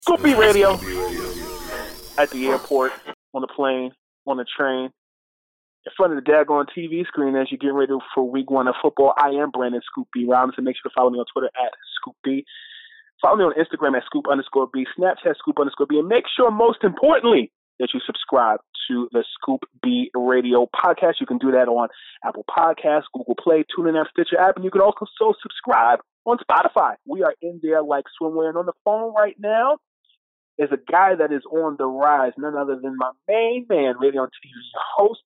Scoop 0.00 0.22
B 0.22 0.34
Radio 0.34 0.74
at 2.16 2.30
the 2.30 2.46
airport, 2.48 2.92
on 3.34 3.42
the 3.42 3.48
plane, 3.48 3.92
on 4.26 4.36
the 4.36 4.44
train, 4.56 4.90
in 5.86 5.92
front 5.96 6.12
of 6.16 6.24
the 6.24 6.30
daggone 6.30 6.66
TV 6.76 7.06
screen 7.06 7.36
as 7.36 7.48
you're 7.50 7.58
getting 7.58 7.76
ready 7.76 7.92
for 8.14 8.28
week 8.28 8.50
one 8.50 8.68
of 8.68 8.74
football. 8.80 9.12
I 9.16 9.30
am 9.30 9.50
Brandon 9.50 9.80
Scoop 9.84 10.08
B 10.12 10.24
Robinson. 10.28 10.64
Make 10.64 10.76
sure 10.76 10.90
to 10.90 10.94
follow 10.94 11.10
me 11.10 11.18
on 11.18 11.26
Twitter 11.32 11.50
at 11.56 11.72
Scoop 12.00 12.16
B. 12.24 12.44
Follow 13.20 13.36
me 13.36 13.44
on 13.44 13.54
Instagram 13.54 13.96
at 13.96 14.04
Scoop 14.06 14.26
underscore 14.30 14.68
B, 14.72 14.86
Snapchat 14.98 15.36
Scoop 15.38 15.58
underscore 15.58 15.86
B, 15.86 15.98
and 15.98 16.08
make 16.08 16.24
sure, 16.34 16.50
most 16.50 16.84
importantly, 16.84 17.50
that 17.80 17.88
you 17.92 18.00
subscribe 18.06 18.60
to 18.88 19.08
the 19.12 19.24
Scoop 19.34 19.62
B 19.82 20.10
Radio 20.14 20.66
podcast. 20.74 21.14
You 21.20 21.26
can 21.26 21.38
do 21.38 21.52
that 21.52 21.68
on 21.68 21.88
Apple 22.24 22.44
Podcasts, 22.48 23.04
Google 23.14 23.36
Play, 23.36 23.64
TuneIn 23.76 24.02
Stitcher 24.10 24.40
app, 24.40 24.56
and 24.56 24.64
you 24.64 24.70
can 24.70 24.80
also 24.80 25.06
so 25.18 25.34
subscribe 25.42 26.00
on 26.24 26.38
Spotify. 26.38 26.94
We 27.06 27.22
are 27.22 27.34
in 27.40 27.60
there 27.62 27.82
like 27.82 28.04
swimwear. 28.20 28.48
And 28.48 28.58
on 28.58 28.66
the 28.66 28.72
phone 28.84 29.14
right 29.14 29.36
now 29.38 29.78
is 30.58 30.70
a 30.72 30.90
guy 30.90 31.14
that 31.14 31.32
is 31.32 31.42
on 31.50 31.76
the 31.78 31.86
rise, 31.86 32.32
none 32.36 32.56
other 32.56 32.78
than 32.82 32.96
my 32.96 33.10
main 33.28 33.66
man, 33.68 33.94
radio 34.00 34.22
and 34.24 34.32
TV 34.32 34.52
host, 34.96 35.20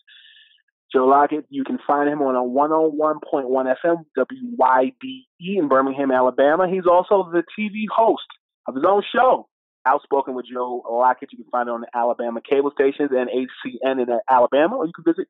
Joe 0.92 1.06
Lockett. 1.06 1.46
You 1.48 1.64
can 1.64 1.78
find 1.86 2.08
him 2.08 2.20
on 2.20 2.36
a 2.36 2.42
101.1 2.42 3.74
FM, 3.84 4.04
WYDE 4.16 5.26
in 5.40 5.68
Birmingham, 5.68 6.10
Alabama. 6.10 6.68
He's 6.68 6.86
also 6.86 7.30
the 7.32 7.42
TV 7.58 7.84
host 7.94 8.26
of 8.68 8.74
his 8.74 8.84
own 8.86 9.02
show, 9.14 9.48
Outspoken 9.86 10.34
with 10.34 10.46
Joe 10.52 10.82
Lockett. 10.88 11.32
You 11.32 11.38
can 11.38 11.50
find 11.50 11.68
it 11.68 11.72
on 11.72 11.80
the 11.80 11.88
Alabama 11.94 12.40
cable 12.40 12.70
stations 12.70 13.10
and 13.12 13.28
HCN 13.28 14.02
in 14.02 14.06
Alabama, 14.30 14.76
or 14.76 14.86
you 14.86 14.92
can 14.92 15.04
visit 15.04 15.26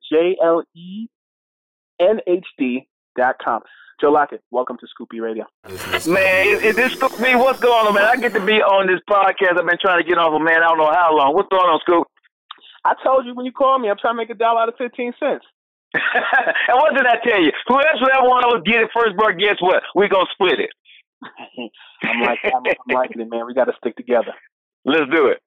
JLENHD.com. 2.00 3.62
Joe 4.00 4.10
Lockett, 4.10 4.42
welcome 4.50 4.76
to 4.78 4.86
Scoop 4.88 5.08
B 5.10 5.20
Radio. 5.20 5.46
Man, 6.08 6.48
is, 6.48 6.62
is 6.62 6.76
this 6.76 6.92
Scoop 6.92 7.18
me? 7.20 7.36
What's 7.36 7.60
going 7.60 7.86
on, 7.86 7.94
man? 7.94 8.04
I 8.04 8.16
get 8.16 8.32
to 8.34 8.44
be 8.44 8.60
on 8.60 8.88
this 8.88 9.00
podcast. 9.08 9.58
I've 9.58 9.66
been 9.66 9.78
trying 9.80 10.02
to 10.02 10.08
get 10.08 10.18
on 10.18 10.32
for 10.32 10.42
man, 10.42 10.62
I 10.62 10.68
don't 10.68 10.78
know 10.78 10.90
how 10.92 11.16
long. 11.16 11.34
What's 11.34 11.48
going 11.48 11.70
on, 11.70 11.80
Scoop? 11.80 12.06
I 12.84 12.94
told 13.04 13.26
you 13.26 13.34
when 13.34 13.46
you 13.46 13.52
called 13.52 13.80
me, 13.80 13.88
I'm 13.88 13.96
trying 13.96 14.14
to 14.14 14.18
make 14.18 14.30
a 14.30 14.34
dollar 14.34 14.62
out 14.62 14.68
of 14.68 14.74
15 14.76 15.12
cents. 15.20 15.44
and 15.94 16.76
what 16.76 16.96
did 16.96 17.06
I 17.06 17.16
tell 17.22 17.40
you? 17.40 17.52
Whoever 17.68 18.28
one 18.28 18.44
of 18.44 18.58
us 18.58 18.62
get 18.66 18.82
it 18.82 18.90
first, 18.92 19.16
bro, 19.16 19.32
guess 19.38 19.60
what? 19.60 19.82
We're 19.94 20.08
going 20.08 20.26
to 20.26 20.32
split 20.32 20.58
it. 20.58 20.70
I'm 22.02 22.20
like, 22.22 22.38
I'm, 22.44 22.62
I'm 22.66 22.94
liking 22.94 23.20
it, 23.20 23.30
man. 23.30 23.46
We 23.46 23.54
got 23.54 23.64
to 23.64 23.72
stick 23.78 23.96
together. 23.96 24.32
Let's 24.84 25.10
do 25.14 25.26
it. 25.26 25.42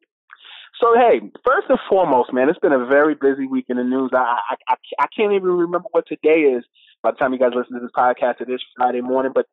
So 0.82 0.94
hey, 0.94 1.22
first 1.46 1.68
and 1.70 1.80
foremost, 1.90 2.34
man, 2.34 2.50
it's 2.50 2.60
been 2.60 2.74
a 2.74 2.86
very 2.86 3.16
busy 3.16 3.48
week 3.48 3.66
in 3.70 3.78
the 3.78 3.84
news. 3.84 4.12
I 4.14 4.38
I 4.50 4.56
I, 4.68 4.76
I 5.00 5.06
can't 5.16 5.32
even 5.34 5.50
remember 5.50 5.88
what 5.92 6.06
today 6.08 6.42
is. 6.42 6.66
By 7.02 7.12
the 7.12 7.18
time 7.18 7.34
you 7.34 7.40
guys 7.40 7.52
listen 7.56 7.76
to 7.76 7.80
this 7.80 7.92
podcast, 7.96 8.42
it 8.42 8.50
is 8.50 8.62
Friday 8.76 9.02
morning. 9.02 9.32
But 9.34 9.46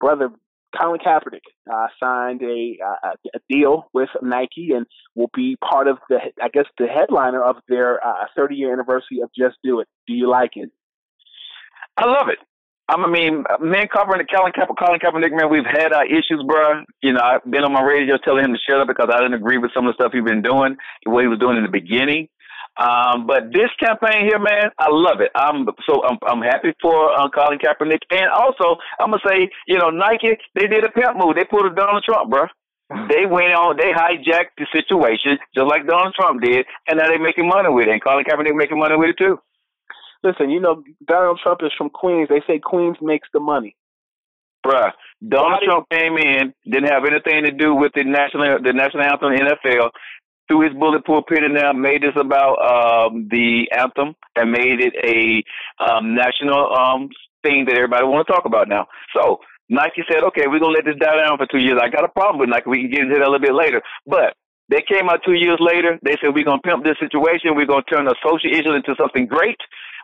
brother, 0.00 0.30
Colin 0.78 1.00
Kaepernick 1.00 1.40
uh, 1.72 1.86
signed 2.00 2.42
a, 2.42 2.76
uh, 2.84 3.12
a 3.34 3.38
deal 3.48 3.88
with 3.92 4.08
Nike 4.22 4.72
and 4.74 4.86
will 5.14 5.30
be 5.34 5.56
part 5.56 5.88
of 5.88 5.98
the, 6.08 6.18
I 6.42 6.48
guess, 6.48 6.64
the 6.78 6.86
headliner 6.86 7.42
of 7.42 7.56
their 7.68 8.04
uh, 8.06 8.26
30 8.36 8.56
year 8.56 8.72
anniversary 8.72 9.20
of 9.22 9.30
Just 9.36 9.56
Do 9.62 9.80
It. 9.80 9.88
Do 10.06 10.14
you 10.14 10.28
like 10.28 10.52
it? 10.56 10.70
I 11.96 12.06
love 12.06 12.28
it. 12.28 12.38
I 12.88 12.96
mean, 13.10 13.42
me 13.60 13.78
and 13.80 13.90
Kaepernick, 13.90 14.30
Colin 14.30 14.52
Kaepernick, 14.52 14.78
Colin 14.78 15.00
Kaepernick, 15.00 15.34
man, 15.34 15.50
we've 15.50 15.66
had 15.66 15.92
our 15.92 16.06
issues, 16.06 16.42
bro. 16.46 16.82
You 17.02 17.14
know, 17.14 17.20
I've 17.20 17.42
been 17.50 17.64
on 17.64 17.72
my 17.72 17.82
radio 17.82 18.16
telling 18.16 18.44
him 18.44 18.52
to 18.52 18.60
shut 18.62 18.80
up 18.80 18.86
because 18.86 19.08
I 19.10 19.18
didn't 19.18 19.34
agree 19.34 19.58
with 19.58 19.72
some 19.74 19.86
of 19.86 19.90
the 19.90 20.02
stuff 20.02 20.12
he's 20.12 20.22
been 20.22 20.42
doing, 20.42 20.76
what 21.04 21.22
he 21.22 21.28
was 21.28 21.40
doing 21.40 21.56
in 21.56 21.64
the 21.64 21.70
beginning. 21.70 22.28
Um, 22.78 23.26
but 23.26 23.50
this 23.52 23.70
campaign 23.80 24.28
here, 24.28 24.38
man, 24.38 24.70
I 24.78 24.88
love 24.90 25.20
it. 25.20 25.30
I'm 25.34 25.66
so 25.88 26.04
I'm 26.04 26.18
I'm 26.28 26.42
happy 26.42 26.74
for 26.80 27.10
uh, 27.18 27.28
Colin 27.30 27.58
Kaepernick, 27.58 28.04
and 28.10 28.28
also 28.28 28.76
I'm 29.00 29.10
gonna 29.10 29.22
say, 29.26 29.48
you 29.66 29.78
know, 29.78 29.88
Nike 29.88 30.36
they 30.54 30.66
did 30.66 30.84
a 30.84 30.90
pimp 30.90 31.16
move. 31.16 31.34
They 31.34 31.44
pulled 31.44 31.66
a 31.66 31.74
Donald 31.74 32.04
Trump, 32.04 32.30
bro. 32.30 32.46
They 33.08 33.26
went 33.26 33.50
on, 33.52 33.76
they 33.76 33.90
hijacked 33.90 34.54
the 34.58 34.66
situation 34.72 35.38
just 35.56 35.66
like 35.66 35.88
Donald 35.88 36.14
Trump 36.14 36.40
did, 36.40 36.66
and 36.86 36.98
now 36.98 37.08
they're 37.08 37.18
making 37.18 37.48
money 37.48 37.68
with 37.68 37.88
it. 37.88 37.92
And 37.92 38.04
Colin 38.04 38.24
Kaepernick 38.24 38.54
making 38.54 38.78
money 38.78 38.94
with 38.94 39.10
it 39.10 39.18
too. 39.18 39.40
Listen, 40.22 40.50
you 40.50 40.60
know, 40.60 40.82
Donald 41.06 41.40
Trump 41.42 41.60
is 41.62 41.72
from 41.76 41.90
Queens. 41.90 42.28
They 42.28 42.42
say 42.46 42.58
Queens 42.58 42.96
makes 43.00 43.28
the 43.32 43.40
money. 43.40 43.76
Bruh, 44.66 44.90
Donald 45.26 45.62
Trump 45.64 45.86
came 45.90 46.16
in, 46.16 46.52
didn't 46.64 46.90
have 46.90 47.04
anything 47.04 47.44
to 47.44 47.52
do 47.52 47.74
with 47.74 47.92
the 47.94 48.02
national 48.04 48.58
the 48.62 48.72
national 48.72 49.04
anthem 49.04 49.30
NFL 49.30 49.90
threw 50.48 50.62
his 50.62 50.72
bulletproof 50.78 51.24
pen 51.28 51.44
in 51.44 51.54
there, 51.54 51.74
made 51.74 52.02
this 52.02 52.14
about 52.16 52.56
um, 52.62 53.28
the 53.30 53.66
anthem, 53.76 54.14
and 54.36 54.52
made 54.52 54.80
it 54.80 54.94
a 55.04 55.42
um, 55.82 56.14
national 56.14 56.72
um, 56.74 57.08
thing 57.42 57.64
that 57.66 57.76
everybody 57.76 58.04
want 58.04 58.26
to 58.26 58.32
talk 58.32 58.44
about 58.44 58.68
now. 58.68 58.86
So 59.14 59.38
Nike 59.68 60.02
said, 60.08 60.22
okay, 60.24 60.46
we're 60.46 60.60
gonna 60.60 60.74
let 60.74 60.84
this 60.84 60.96
die 61.00 61.16
down 61.16 61.38
for 61.38 61.46
two 61.46 61.58
years. 61.58 61.78
I 61.82 61.88
got 61.88 62.04
a 62.04 62.08
problem 62.08 62.38
with 62.38 62.48
Nike. 62.48 62.70
We 62.70 62.82
can 62.82 62.90
get 62.90 63.00
into 63.00 63.14
that 63.14 63.26
a 63.26 63.30
little 63.30 63.40
bit 63.40 63.54
later, 63.54 63.82
but. 64.06 64.34
They 64.68 64.82
came 64.82 65.08
out 65.08 65.20
two 65.24 65.34
years 65.34 65.58
later. 65.60 65.96
They 66.02 66.16
said, 66.18 66.34
we're 66.34 66.42
going 66.42 66.58
to 66.58 66.68
pimp 66.68 66.82
this 66.82 66.98
situation. 66.98 67.54
We're 67.54 67.70
going 67.70 67.84
to 67.86 67.94
turn 67.94 68.08
a 68.08 68.18
social 68.18 68.50
issue 68.50 68.74
into 68.74 68.96
something 68.98 69.26
great. 69.26 69.54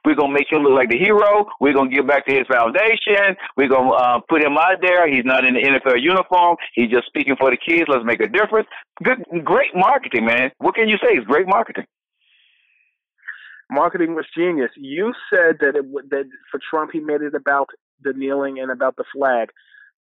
We're 0.04 0.16
going 0.16 0.30
to 0.30 0.34
make 0.34 0.50
him 0.50 0.62
look 0.62 0.72
like 0.72 0.90
the 0.90 0.98
hero. 0.98 1.46
We're 1.60 1.74
going 1.74 1.90
to 1.90 1.96
give 1.96 2.06
back 2.06 2.26
to 2.26 2.34
his 2.34 2.46
foundation. 2.46 3.36
We're 3.56 3.68
going 3.68 3.88
to 3.90 3.94
uh, 3.94 4.20
put 4.28 4.42
him 4.42 4.58
out 4.58 4.82
there. 4.82 5.08
He's 5.08 5.24
not 5.24 5.44
in 5.44 5.54
the 5.54 5.60
NFL 5.60 6.02
uniform. 6.02 6.56
He's 6.74 6.90
just 6.90 7.06
speaking 7.06 7.36
for 7.38 7.50
the 7.50 7.56
kids. 7.56 7.84
Let's 7.88 8.04
make 8.04 8.20
a 8.20 8.28
difference. 8.28 8.66
Good, 9.02 9.22
great 9.44 9.74
marketing, 9.74 10.26
man. 10.26 10.50
What 10.58 10.74
can 10.74 10.88
you 10.88 10.96
say? 10.96 11.14
It's 11.14 11.26
great 11.26 11.46
marketing. 11.46 11.86
Marketing 13.70 14.14
was 14.14 14.26
genius. 14.36 14.70
You 14.76 15.14
said 15.30 15.56
that 15.60 15.76
it 15.76 16.10
that 16.10 16.24
for 16.50 16.60
Trump 16.68 16.90
he 16.92 17.00
made 17.00 17.22
it 17.22 17.34
about 17.34 17.70
the 18.02 18.12
kneeling 18.12 18.58
and 18.58 18.70
about 18.70 18.96
the 18.96 19.04
flag. 19.14 19.48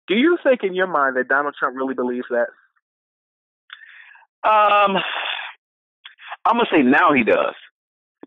Do 0.08 0.16
you 0.16 0.38
think 0.42 0.62
in 0.64 0.74
your 0.74 0.88
mind 0.88 1.18
that 1.18 1.28
Donald 1.28 1.56
Trump 1.60 1.76
really 1.76 1.94
believes 1.94 2.28
that? 2.30 2.48
Um, 4.48 4.96
I'm 6.46 6.56
gonna 6.56 6.70
say 6.72 6.84
now 6.84 7.12
he 7.12 7.26
does 7.26 7.54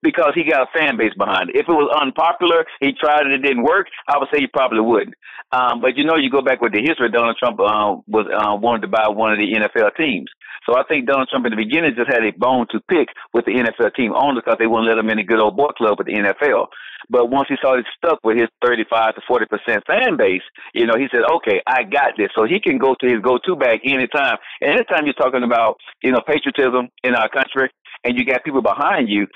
because 0.03 0.33
he 0.35 0.45
got 0.45 0.69
a 0.69 0.79
fan 0.79 0.97
base 0.97 1.15
behind 1.17 1.51
it. 1.51 1.57
If 1.57 1.69
it 1.69 1.73
was 1.73 1.91
unpopular, 2.01 2.67
he 2.81 2.93
tried 2.93 3.27
it, 3.27 3.33
it 3.33 3.43
didn't 3.43 3.63
work. 3.63 3.87
I 4.09 4.19
would 4.19 4.29
say 4.33 4.41
he 4.41 4.47
probably 4.47 4.81
wouldn't. 4.81 5.15
Um, 5.53 5.81
but 5.81 5.97
you 5.97 6.05
know, 6.05 6.17
you 6.17 6.31
go 6.31 6.43
back 6.43 6.61
with 6.61 6.73
the 6.73 6.81
history. 6.81 7.11
Donald 7.11 7.37
Trump 7.39 7.61
uh, 7.61 8.01
was 8.09 8.27
uh, 8.33 8.57
wanted 8.57 8.83
to 8.83 8.89
buy 8.89 9.09
one 9.09 9.33
of 9.33 9.39
the 9.39 9.53
NFL 9.53 9.95
teams, 9.97 10.29
So 10.67 10.77
I 10.77 10.83
think 10.89 11.07
Donald 11.07 11.29
Trump 11.29 11.47
in 11.47 11.53
the 11.53 11.61
beginning 11.61 11.93
just 11.95 12.11
had 12.11 12.25
a 12.25 12.33
bone 12.33 12.67
to 12.71 12.81
pick 12.89 13.09
with 13.33 13.45
the 13.45 13.53
NFL 13.53 13.95
team 13.95 14.13
only 14.17 14.41
because 14.41 14.57
they 14.59 14.67
wouldn't 14.67 14.89
let 14.89 14.99
him 14.99 15.11
in 15.11 15.19
the 15.19 15.25
good 15.25 15.41
old 15.41 15.57
boy 15.57 15.71
club 15.77 15.99
with 15.99 16.07
the 16.07 16.15
NFL. 16.15 16.69
But 17.11 17.31
once 17.31 17.49
he 17.49 17.57
saw 17.61 17.77
started 17.77 17.87
stuck 17.97 18.19
with 18.25 18.39
his 18.39 18.49
35 18.65 19.17
to 19.17 19.21
40 19.27 19.47
percent 19.47 19.85
fan 19.87 20.17
base, 20.17 20.43
you 20.73 20.87
know, 20.87 20.97
he 20.97 21.07
said, 21.13 21.23
"Okay, 21.29 21.61
I 21.67 21.83
got 21.85 22.17
this." 22.17 22.31
So 22.35 22.45
he 22.45 22.61
can 22.61 22.79
go 22.79 22.95
to 23.01 23.07
his 23.07 23.21
go-to 23.21 23.57
bag 23.57 23.81
anytime. 23.85 24.39
And 24.61 24.73
anytime 24.73 25.05
you're 25.05 25.21
talking 25.21 25.43
about, 25.43 25.77
you 26.03 26.13
know, 26.13 26.21
patriotism 26.27 26.89
in 27.05 27.15
our 27.15 27.29
country, 27.29 27.69
and 28.05 28.19
you 28.19 28.25
got 28.25 28.45
people 28.45 28.63
behind 28.63 29.09
you, 29.09 29.27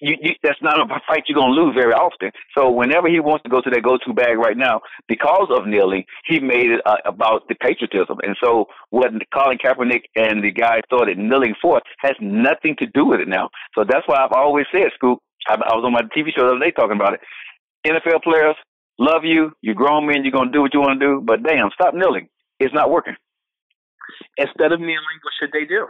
you, 0.00 0.16
you, 0.20 0.32
that's 0.42 0.60
not 0.62 0.80
a 0.80 0.86
fight 1.06 1.24
you're 1.28 1.38
going 1.38 1.54
to 1.54 1.60
lose 1.60 1.74
very 1.74 1.92
often. 1.92 2.30
So 2.56 2.70
whenever 2.70 3.08
he 3.08 3.20
wants 3.20 3.42
to 3.44 3.50
go 3.50 3.60
to 3.60 3.70
that 3.70 3.82
go-to 3.82 4.12
bag 4.12 4.38
right 4.38 4.56
now, 4.56 4.80
because 5.08 5.48
of 5.50 5.66
kneeling, 5.66 6.04
he 6.26 6.40
made 6.40 6.70
it 6.70 6.80
uh, 6.86 6.96
about 7.04 7.46
the 7.48 7.54
patriotism. 7.54 8.18
And 8.22 8.36
so 8.42 8.66
what 8.90 9.10
Colin 9.32 9.58
Kaepernick 9.58 10.02
and 10.16 10.42
the 10.42 10.50
guy 10.50 10.80
started 10.86 11.18
kneeling 11.18 11.54
for 11.60 11.80
has 11.98 12.14
nothing 12.20 12.76
to 12.78 12.86
do 12.86 13.06
with 13.06 13.20
it 13.20 13.28
now. 13.28 13.48
So 13.74 13.84
that's 13.88 14.06
why 14.06 14.24
I've 14.24 14.36
always 14.36 14.66
said, 14.72 14.90
Scoop, 14.94 15.20
I, 15.48 15.54
I 15.54 15.74
was 15.76 15.84
on 15.84 15.92
my 15.92 16.02
TV 16.16 16.34
show 16.34 16.46
the 16.46 16.56
other 16.56 16.64
day 16.64 16.72
talking 16.72 16.96
about 16.96 17.14
it. 17.14 17.20
NFL 17.86 18.22
players 18.22 18.56
love 18.98 19.24
you. 19.24 19.52
You're 19.60 19.74
grown 19.74 20.06
men. 20.06 20.24
You're 20.24 20.32
going 20.32 20.48
to 20.48 20.52
do 20.52 20.62
what 20.62 20.74
you 20.74 20.80
want 20.80 21.00
to 21.00 21.06
do. 21.06 21.22
But 21.24 21.42
damn, 21.42 21.70
stop 21.74 21.94
kneeling. 21.94 22.28
It's 22.58 22.74
not 22.74 22.90
working. 22.90 23.14
Instead 24.36 24.72
of 24.72 24.80
kneeling, 24.80 25.18
what 25.22 25.34
should 25.38 25.50
they 25.52 25.66
do? 25.66 25.86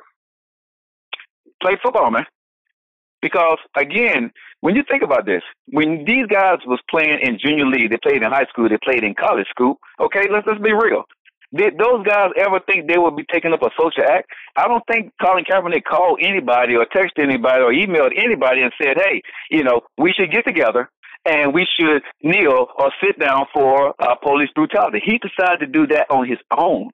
Play 1.62 1.78
football, 1.82 2.10
man. 2.10 2.24
Because 3.24 3.56
again, 3.74 4.30
when 4.60 4.76
you 4.76 4.82
think 4.86 5.02
about 5.02 5.24
this, 5.24 5.40
when 5.72 6.04
these 6.04 6.26
guys 6.28 6.58
was 6.66 6.78
playing 6.90 7.20
in 7.22 7.38
junior 7.40 7.64
league, 7.64 7.88
they 7.88 7.96
played 7.96 8.22
in 8.22 8.28
high 8.30 8.44
school, 8.52 8.68
they 8.68 8.76
played 8.84 9.02
in 9.02 9.14
college 9.14 9.48
school. 9.48 9.80
Okay, 9.98 10.28
let's 10.30 10.46
let's 10.46 10.60
be 10.60 10.74
real. 10.74 11.04
Did 11.56 11.78
those 11.78 12.04
guys 12.04 12.36
ever 12.36 12.60
think 12.66 12.86
they 12.86 12.98
would 12.98 13.16
be 13.16 13.24
taking 13.32 13.54
up 13.54 13.62
a 13.62 13.70
social 13.80 14.04
act? 14.04 14.28
I 14.56 14.68
don't 14.68 14.84
think 14.90 15.12
Colin 15.22 15.44
Kaepernick 15.48 15.84
called 15.88 16.20
anybody 16.20 16.74
or 16.76 16.84
texted 16.84 17.24
anybody 17.24 17.62
or 17.62 17.72
emailed 17.72 18.12
anybody 18.14 18.60
and 18.60 18.72
said, 18.76 18.98
"Hey, 19.00 19.22
you 19.50 19.64
know, 19.64 19.80
we 19.96 20.12
should 20.12 20.30
get 20.30 20.44
together 20.44 20.90
and 21.24 21.54
we 21.54 21.66
should 21.80 22.02
kneel 22.22 22.68
or 22.78 22.92
sit 23.02 23.18
down 23.18 23.46
for 23.54 23.94
uh, 23.98 24.16
police 24.16 24.50
brutality." 24.54 25.00
He 25.02 25.16
decided 25.16 25.60
to 25.60 25.66
do 25.66 25.86
that 25.94 26.10
on 26.10 26.28
his 26.28 26.38
own. 26.54 26.90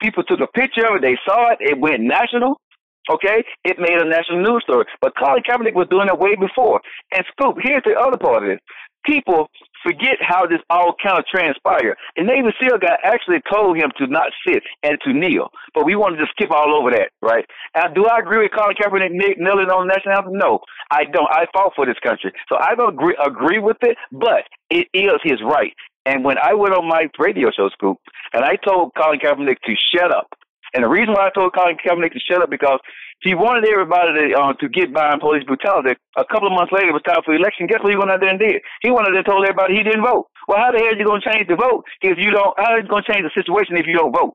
People 0.00 0.24
took 0.24 0.40
a 0.40 0.46
picture 0.46 0.86
of 0.88 0.96
it. 0.96 1.02
They 1.02 1.18
saw 1.28 1.52
it. 1.52 1.58
It 1.60 1.78
went 1.78 2.00
national. 2.00 2.61
Okay, 3.10 3.42
it 3.64 3.78
made 3.78 3.98
a 3.98 4.08
national 4.08 4.42
news 4.42 4.62
story. 4.62 4.86
But 5.00 5.14
Colin 5.18 5.42
Kaepernick 5.42 5.74
was 5.74 5.88
doing 5.90 6.08
it 6.08 6.18
way 6.18 6.36
before. 6.36 6.80
And 7.14 7.24
Scoop, 7.32 7.56
here's 7.60 7.82
the 7.84 7.98
other 7.98 8.16
part 8.16 8.44
of 8.44 8.50
it. 8.50 8.60
People 9.04 9.50
forget 9.82 10.14
how 10.20 10.46
this 10.46 10.60
all 10.70 10.94
kind 11.02 11.18
of 11.18 11.26
transpired. 11.26 11.96
The 12.14 12.22
Navy 12.22 12.54
SEAL 12.60 12.78
guy 12.78 12.94
actually 13.02 13.42
told 13.50 13.76
him 13.76 13.90
to 13.98 14.06
not 14.06 14.30
sit 14.46 14.62
and 14.84 14.96
to 15.02 15.12
kneel. 15.12 15.50
But 15.74 15.84
we 15.84 15.96
wanted 15.96 16.18
to 16.18 16.26
skip 16.30 16.52
all 16.52 16.78
over 16.78 16.92
that, 16.92 17.10
right? 17.20 17.44
And 17.74 17.92
do 17.92 18.06
I 18.06 18.20
agree 18.20 18.38
with 18.38 18.52
Colin 18.54 18.76
Kaepernick 18.76 19.10
kneeling 19.10 19.70
on 19.74 19.88
the 19.88 19.94
national 19.94 20.14
anthem? 20.16 20.38
No, 20.38 20.60
I 20.92 21.02
don't. 21.04 21.26
I 21.32 21.46
fought 21.52 21.72
for 21.74 21.84
this 21.84 21.98
country. 22.04 22.30
So 22.48 22.56
I 22.60 22.76
don't 22.76 22.94
agree, 22.94 23.16
agree 23.18 23.58
with 23.58 23.78
it, 23.82 23.96
but 24.12 24.46
it 24.70 24.86
is 24.94 25.18
his 25.24 25.42
right. 25.42 25.74
And 26.06 26.24
when 26.24 26.36
I 26.38 26.54
went 26.54 26.74
on 26.74 26.88
my 26.88 27.06
radio 27.18 27.50
show, 27.50 27.68
Scoop, 27.70 27.98
and 28.32 28.44
I 28.44 28.56
told 28.56 28.92
Colin 28.94 29.18
Kaepernick 29.18 29.58
to 29.66 29.74
shut 29.94 30.14
up, 30.14 30.28
and 30.74 30.84
the 30.84 30.88
reason 30.88 31.12
why 31.12 31.28
I 31.28 31.30
told 31.30 31.54
Colin 31.54 31.76
Kaepernick 31.76 32.12
to 32.12 32.20
shut 32.20 32.42
up 32.42 32.50
because 32.50 32.80
he 33.20 33.34
wanted 33.34 33.68
everybody 33.68 34.12
to 34.12 34.24
uh, 34.34 34.52
to 34.58 34.68
get 34.68 34.92
behind 34.92 35.20
police 35.20 35.44
brutality. 35.44 35.94
A 36.16 36.24
couple 36.24 36.48
of 36.48 36.56
months 36.56 36.72
later, 36.72 36.90
it 36.90 36.96
was 36.96 37.06
time 37.06 37.22
for 37.24 37.34
election. 37.34 37.66
Guess 37.66 37.84
what 37.84 37.92
he 37.92 37.98
went 37.98 38.10
out 38.10 38.20
there 38.20 38.30
and 38.30 38.40
did? 38.40 38.58
He 38.82 38.90
went 38.90 39.06
out 39.06 39.14
there 39.14 39.22
and 39.22 39.28
told 39.28 39.44
everybody 39.44 39.76
he 39.76 39.84
didn't 39.84 40.02
vote. 40.02 40.26
Well, 40.48 40.58
how 40.58 40.72
the 40.72 40.78
hell 40.78 40.92
are 40.92 40.98
you 40.98 41.06
going 41.06 41.22
to 41.22 41.28
change 41.30 41.46
the 41.46 41.56
vote 41.56 41.84
if 42.00 42.18
you 42.18 42.32
don't? 42.32 42.56
How 42.58 42.74
are 42.74 42.80
you 42.80 42.88
going 42.88 43.04
to 43.04 43.12
change 43.12 43.22
the 43.22 43.34
situation 43.36 43.76
if 43.76 43.86
you 43.86 43.94
don't 43.94 44.16
vote? 44.16 44.34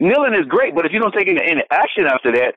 Kneeling 0.00 0.38
is 0.38 0.46
great, 0.46 0.78
but 0.78 0.86
if 0.86 0.92
you 0.92 1.00
don't 1.00 1.12
take 1.12 1.26
any, 1.26 1.42
any 1.42 1.62
action 1.74 2.06
after 2.06 2.30
that, 2.30 2.54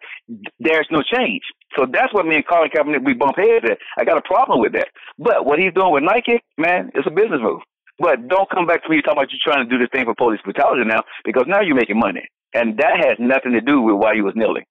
there's 0.60 0.88
no 0.92 1.02
change. 1.02 1.42
So 1.76 1.90
that's 1.90 2.14
what 2.14 2.30
me 2.30 2.36
and 2.36 2.48
Colin 2.48 2.70
Kaepernick 2.70 3.04
we 3.04 3.18
bump 3.18 3.36
heads 3.36 3.66
at. 3.66 3.80
I 3.98 4.06
got 4.06 4.18
a 4.18 4.22
problem 4.22 4.62
with 4.62 4.74
that. 4.74 4.90
But 5.18 5.46
what 5.46 5.58
he's 5.58 5.74
doing 5.74 5.92
with 5.92 6.04
Nike, 6.04 6.40
man, 6.58 6.92
it's 6.94 7.08
a 7.08 7.12
business 7.12 7.42
move. 7.42 7.62
But 7.98 8.28
don't 8.28 8.50
come 8.50 8.68
back 8.68 8.84
to 8.84 8.90
me 8.90 9.02
talking 9.02 9.18
about 9.18 9.32
you 9.34 9.40
trying 9.44 9.68
to 9.68 9.70
do 9.70 9.82
this 9.82 9.90
thing 9.92 10.06
for 10.06 10.14
police 10.14 10.40
brutality 10.44 10.86
now, 10.86 11.02
because 11.26 11.46
now 11.48 11.62
you're 11.62 11.76
making 11.76 12.00
money. 12.00 12.22
And 12.54 12.78
that 12.78 12.98
has 12.98 13.16
nothing 13.20 13.54
to 13.54 13.62
do 13.62 13.82
with 13.82 13.96
why 13.96 14.16
he 14.16 14.22
was 14.22 14.34
kneeling. 14.36 14.66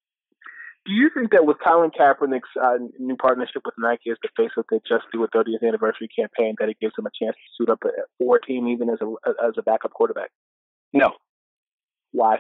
Do 0.87 0.93
you 0.93 1.11
think 1.12 1.31
that 1.32 1.44
with 1.44 1.59
Colin 1.65 1.91
Kaepernick's 1.91 2.49
uh, 2.61 2.79
new 2.99 3.17
partnership 3.17 3.62
with 3.65 3.75
Nike 3.79 4.11
as 4.11 4.17
the 4.23 4.31
face 4.37 4.50
of 4.56 4.65
the 4.71 4.81
Just 4.88 5.05
Do 5.12 5.23
It 5.25 5.31
30th 5.35 5.67
anniversary 5.67 6.09
campaign, 6.09 6.55
that 6.59 6.71
it 6.71 6.81
gives 6.81 6.94
him 6.99 7.06
a 7.06 7.11
chance 7.11 7.37
to 7.37 7.49
suit 7.56 7.71
up 7.71 7.82
for 8.19 8.37
a 8.37 8.41
team 8.41 8.67
even 8.69 8.88
as 8.88 8.99
a 9.03 9.06
as 9.47 9.55
a 9.59 9.62
backup 9.62 9.93
quarterback? 9.93 10.31
No. 10.93 11.11
Why? 12.12 12.38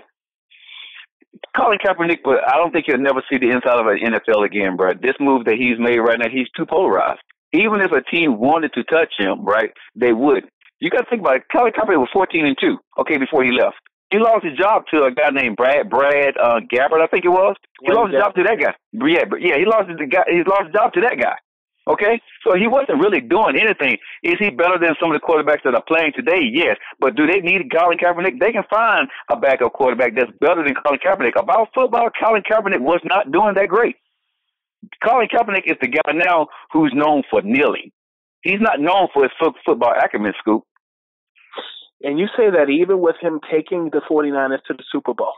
Colin 1.56 1.78
Kaepernick, 1.78 2.20
but 2.24 2.40
I 2.48 2.56
don't 2.56 2.72
think 2.72 2.86
he'll 2.86 2.98
never 2.98 3.22
see 3.30 3.38
the 3.38 3.50
inside 3.50 3.78
of 3.78 3.86
an 3.86 3.98
NFL 3.98 4.44
again, 4.44 4.76
bro. 4.76 4.92
This 4.94 5.14
move 5.20 5.44
that 5.44 5.54
he's 5.54 5.78
made 5.78 5.98
right 5.98 6.18
now, 6.18 6.28
he's 6.30 6.48
too 6.56 6.66
polarized. 6.66 7.20
Even 7.52 7.80
if 7.80 7.92
a 7.92 8.02
team 8.02 8.38
wanted 8.38 8.72
to 8.74 8.84
touch 8.84 9.12
him, 9.18 9.44
right, 9.44 9.70
they 9.94 10.12
would. 10.12 10.44
You 10.80 10.90
got 10.90 11.02
to 11.02 11.10
think 11.10 11.20
about 11.20 11.36
it. 11.36 11.42
Colin 11.52 11.72
Kaepernick 11.72 11.98
was 11.98 12.08
14 12.12 12.46
and 12.46 12.56
two, 12.60 12.78
okay, 12.98 13.18
before 13.18 13.44
he 13.44 13.52
left. 13.52 13.76
He 14.10 14.18
lost 14.18 14.44
his 14.44 14.58
job 14.58 14.84
to 14.92 15.04
a 15.04 15.10
guy 15.12 15.30
named 15.30 15.56
Brad 15.56 15.88
Brad 15.88 16.34
uh, 16.36 16.60
Gabbert, 16.66 17.00
I 17.00 17.06
think 17.06 17.24
it 17.24 17.30
was. 17.30 17.54
He 17.82 17.92
lost 17.92 18.12
his 18.12 18.20
job 18.20 18.34
to 18.34 18.42
that 18.42 18.58
guy. 18.58 18.74
Yeah, 18.92 19.24
yeah, 19.38 19.56
he 19.56 19.64
lost 19.64 19.88
his 19.88 19.98
guy. 20.10 20.24
He 20.26 20.42
lost 20.42 20.66
his 20.66 20.74
job 20.74 20.92
to 20.94 21.00
that 21.02 21.16
guy. 21.20 21.36
Okay, 21.88 22.20
so 22.44 22.54
he 22.54 22.68
wasn't 22.68 23.00
really 23.00 23.20
doing 23.20 23.56
anything. 23.58 23.96
Is 24.22 24.36
he 24.38 24.50
better 24.50 24.78
than 24.78 24.94
some 25.00 25.10
of 25.10 25.18
the 25.18 25.26
quarterbacks 25.26 25.64
that 25.64 25.74
are 25.74 25.82
playing 25.88 26.12
today? 26.14 26.42
Yes, 26.42 26.76
but 27.00 27.16
do 27.16 27.26
they 27.26 27.40
need 27.40 27.66
Colin 27.72 27.98
Kaepernick? 27.98 28.38
They 28.38 28.52
can 28.52 28.64
find 28.68 29.08
a 29.30 29.36
backup 29.36 29.72
quarterback 29.72 30.14
that's 30.14 30.30
better 30.40 30.62
than 30.62 30.74
Colin 30.74 31.00
Kaepernick. 31.04 31.40
About 31.40 31.68
football, 31.74 32.10
Colin 32.22 32.42
Kaepernick 32.42 32.80
was 32.80 33.00
not 33.04 33.32
doing 33.32 33.54
that 33.54 33.68
great. 33.68 33.96
Colin 35.04 35.28
Kaepernick 35.28 35.66
is 35.66 35.76
the 35.80 35.88
guy 35.88 36.12
now 36.12 36.48
who's 36.72 36.92
known 36.94 37.22
for 37.30 37.42
kneeling. 37.42 37.90
He's 38.42 38.60
not 38.60 38.80
known 38.80 39.08
for 39.12 39.22
his 39.24 39.32
football 39.64 39.92
acumen, 39.96 40.32
Scoop. 40.38 40.64
And 42.02 42.18
you 42.18 42.26
say 42.36 42.50
that 42.50 42.70
even 42.70 43.00
with 43.00 43.16
him 43.20 43.40
taking 43.50 43.90
the 43.90 44.00
49ers 44.10 44.62
to 44.64 44.74
the 44.74 44.84
Super 44.90 45.14
Bowl. 45.14 45.32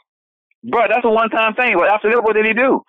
Bro, 0.65 0.83
that's 0.89 1.05
a 1.05 1.11
one 1.11 1.31
time 1.31 1.55
thing. 1.55 1.75
But 1.77 1.89
after 1.89 2.11
that, 2.11 2.23
what 2.23 2.37
did 2.37 2.47
he 2.47 2.53
do? 2.53 2.83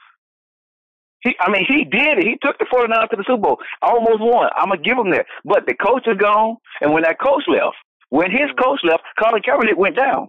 He, 1.24 1.32
I 1.40 1.50
mean, 1.50 1.66
he 1.68 1.86
did 1.86 2.20
it. 2.20 2.26
He 2.28 2.38
took 2.42 2.58
the 2.60 2.66
49ers 2.66 3.10
to 3.10 3.16
the 3.16 3.24
Super 3.26 3.42
Bowl. 3.42 3.58
Almost 3.82 4.20
won. 4.20 4.50
I'm 4.56 4.68
going 4.68 4.84
to 4.84 4.88
give 4.88 4.98
him 4.98 5.12
that. 5.12 5.26
But 5.46 5.66
the 5.66 5.74
coach 5.74 6.04
is 6.06 6.18
gone. 6.18 6.58
And 6.82 6.94
when 6.94 7.04
that 7.04 7.20
coach 7.20 7.44
left, 7.48 7.76
when 8.10 8.30
his 8.30 8.52
coach 8.62 8.82
left, 8.84 9.04
Colin 9.18 9.42
Kaepernick 9.42 9.78
went 9.78 9.96
down. 9.96 10.28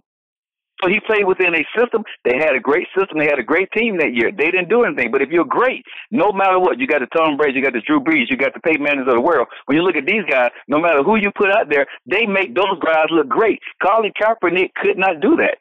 So 0.81 0.89
he 0.89 0.99
played 0.99 1.25
within 1.25 1.55
a 1.55 1.63
system. 1.77 2.03
They 2.25 2.37
had 2.37 2.55
a 2.55 2.59
great 2.59 2.87
system. 2.97 3.17
They 3.17 3.25
had 3.25 3.39
a 3.39 3.43
great 3.43 3.71
team 3.71 3.97
that 3.99 4.13
year. 4.13 4.31
They 4.31 4.51
didn't 4.51 4.69
do 4.69 4.83
anything. 4.83 5.09
But 5.11 5.21
if 5.21 5.29
you're 5.29 5.45
great, 5.45 5.83
no 6.11 6.31
matter 6.31 6.59
what, 6.59 6.79
you 6.79 6.87
got 6.87 6.99
the 6.99 7.07
Tom 7.15 7.37
Brady, 7.37 7.59
you 7.59 7.63
got 7.63 7.73
the 7.73 7.81
Drew 7.81 7.99
Brees, 7.99 8.29
you 8.29 8.35
got 8.35 8.53
the 8.53 8.59
Peyton 8.59 8.83
Mannings 8.83 9.07
of 9.07 9.13
the 9.13 9.21
world. 9.21 9.47
When 9.65 9.77
you 9.77 9.83
look 9.83 9.95
at 9.95 10.05
these 10.05 10.23
guys, 10.29 10.51
no 10.67 10.79
matter 10.79 11.01
who 11.01 11.15
you 11.15 11.31
put 11.35 11.49
out 11.49 11.69
there, 11.69 11.87
they 12.05 12.25
make 12.25 12.55
those 12.55 12.77
guys 12.83 13.07
look 13.09 13.29
great. 13.29 13.59
Colin 13.81 14.11
Kaepernick 14.21 14.73
could 14.75 14.97
not 14.97 15.21
do 15.21 15.37
that. 15.37 15.57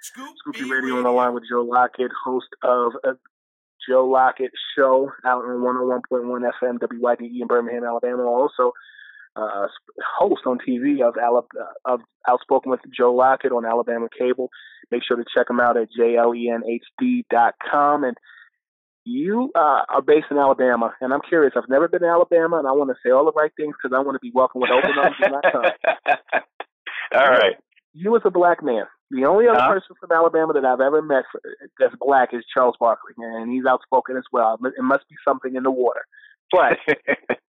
Scoop 0.00 0.34
Scoopy 0.46 0.70
Radio 0.70 0.96
on 0.96 1.02
the 1.02 1.10
line 1.10 1.34
with 1.34 1.44
Joe 1.48 1.62
Lockett, 1.62 2.12
host 2.24 2.48
of 2.62 2.92
a 3.04 3.14
Joe 3.88 4.06
Lockett 4.06 4.52
Show 4.76 5.10
out 5.24 5.44
on 5.44 5.60
101.1 5.60 6.50
FM 6.62 6.78
WYDE 6.78 7.40
in 7.40 7.46
Birmingham, 7.46 7.84
Alabama. 7.84 8.22
Also, 8.22 8.72
uh, 9.36 9.66
host 10.18 10.42
on 10.46 10.58
TV 10.58 11.02
of, 11.06 11.14
of 11.84 12.00
Outspoken 12.28 12.70
with 12.70 12.80
Joe 12.96 13.14
Lockett 13.14 13.52
on 13.52 13.66
Alabama 13.66 14.08
Cable. 14.18 14.48
Make 14.90 15.02
sure 15.06 15.16
to 15.16 15.24
check 15.36 15.50
him 15.50 15.60
out 15.60 15.76
at 15.76 15.88
jlenhd.com. 15.98 16.54
And 18.04 18.16
you 19.04 19.50
uh, 19.54 19.82
are 19.88 20.02
based 20.02 20.26
in 20.30 20.38
Alabama, 20.38 20.94
and 21.00 21.12
I'm 21.12 21.20
curious. 21.28 21.52
I've 21.56 21.68
never 21.68 21.86
been 21.86 22.00
to 22.00 22.08
Alabama, 22.08 22.58
and 22.58 22.66
I 22.66 22.72
want 22.72 22.90
to 22.90 22.96
say 23.04 23.12
all 23.12 23.24
the 23.24 23.32
right 23.32 23.52
things 23.56 23.74
because 23.80 23.96
I 23.96 24.00
want 24.00 24.16
to 24.16 24.20
be 24.20 24.32
welcome 24.34 24.60
with 24.60 24.70
open 24.70 24.98
arms 24.98 25.16
in 25.24 25.30
my 25.30 25.40
tongue. 25.52 25.70
All 27.14 27.30
right. 27.30 27.54
You 27.94 28.16
as 28.16 28.22
a 28.24 28.30
black 28.30 28.64
man, 28.64 28.84
the 29.10 29.24
only 29.24 29.46
other 29.46 29.60
huh? 29.60 29.72
person 29.74 29.94
from 30.00 30.10
Alabama 30.10 30.52
that 30.54 30.64
I've 30.64 30.80
ever 30.80 31.00
met 31.00 31.24
that's 31.78 31.94
black 32.00 32.30
is 32.32 32.44
Charles 32.52 32.74
Barkley, 32.80 33.12
and 33.16 33.52
he's 33.52 33.64
outspoken 33.64 34.16
as 34.16 34.24
well. 34.32 34.58
It 34.64 34.82
must 34.82 35.08
be 35.08 35.14
something 35.26 35.54
in 35.54 35.62
the 35.62 35.70
water. 35.70 36.04
But 36.50 36.78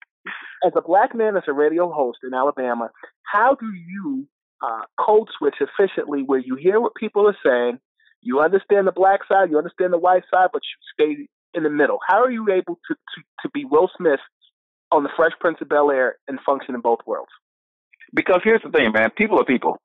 as 0.63 0.74
a 0.75 0.81
black 0.81 1.15
man, 1.15 1.38
as 1.38 1.43
a 1.47 1.53
radio 1.53 1.91
host 1.91 2.19
in 2.24 2.33
Alabama, 2.33 2.89
how 3.24 3.55
do 3.55 3.71
you 3.74 4.27
uh, 4.63 4.83
code 5.00 5.27
switch 5.38 5.55
efficiently 5.59 6.24
where 6.24 6.39
you 6.39 6.55
hear 6.55 6.79
what 6.79 6.95
people 6.95 7.27
are 7.27 7.38
saying, 7.45 7.79
you 8.21 8.39
understand 8.39 8.88
the 8.88 8.91
black 8.91 9.21
side, 9.27 9.50
you 9.50 9.57
understand 9.57 9.93
the 9.93 9.97
white 9.97 10.24
side, 10.31 10.50
but 10.51 10.62
you 10.63 11.05
stay 11.05 11.27
in 11.53 11.63
the 11.63 11.69
middle? 11.69 12.00
How 12.07 12.24
are 12.24 12.31
you 12.31 12.50
able 12.51 12.79
to, 12.88 12.95
to, 12.95 13.21
to 13.41 13.50
be 13.53 13.65
Will 13.65 13.89
Smith 13.97 14.19
on 14.91 15.03
the 15.03 15.09
Fresh 15.15 15.33
Prince 15.39 15.57
of 15.62 15.69
Bel 15.69 15.91
Air 15.91 16.17
and 16.27 16.39
function 16.45 16.75
in 16.75 16.81
both 16.81 17.00
worlds? 17.05 17.31
Because 18.13 18.41
here's 18.43 18.62
the 18.63 18.71
thing, 18.71 18.91
man. 18.93 19.09
People 19.15 19.39
are 19.39 19.45
people. 19.45 19.77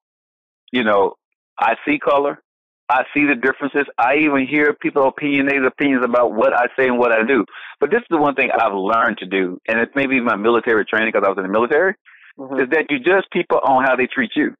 You 0.72 0.84
know, 0.84 1.14
I 1.58 1.74
see 1.86 1.98
color. 1.98 2.42
I 2.90 3.04
see 3.14 3.24
the 3.24 3.36
differences. 3.36 3.86
I 3.98 4.16
even 4.16 4.48
hear 4.48 4.74
people 4.74 5.06
opinionated 5.06 5.64
opinions 5.64 6.04
about 6.04 6.32
what 6.32 6.52
I 6.52 6.66
say 6.76 6.88
and 6.88 6.98
what 6.98 7.12
I 7.12 7.22
do. 7.22 7.44
But 7.78 7.90
this 7.90 8.00
is 8.00 8.06
the 8.10 8.18
one 8.18 8.34
thing 8.34 8.50
I've 8.50 8.74
learned 8.74 9.18
to 9.18 9.26
do, 9.26 9.58
and 9.68 9.78
it's 9.78 9.92
maybe 9.94 10.20
my 10.20 10.34
military 10.34 10.84
training 10.84 11.12
because 11.12 11.24
I 11.24 11.28
was 11.28 11.38
in 11.38 11.44
the 11.44 11.52
military, 11.52 11.94
mm-hmm. 12.36 12.60
is 12.60 12.68
that 12.70 12.90
you 12.90 12.98
judge 12.98 13.24
people 13.32 13.60
on 13.62 13.84
how 13.84 13.94
they 13.94 14.08
treat 14.08 14.32
you. 14.34 14.54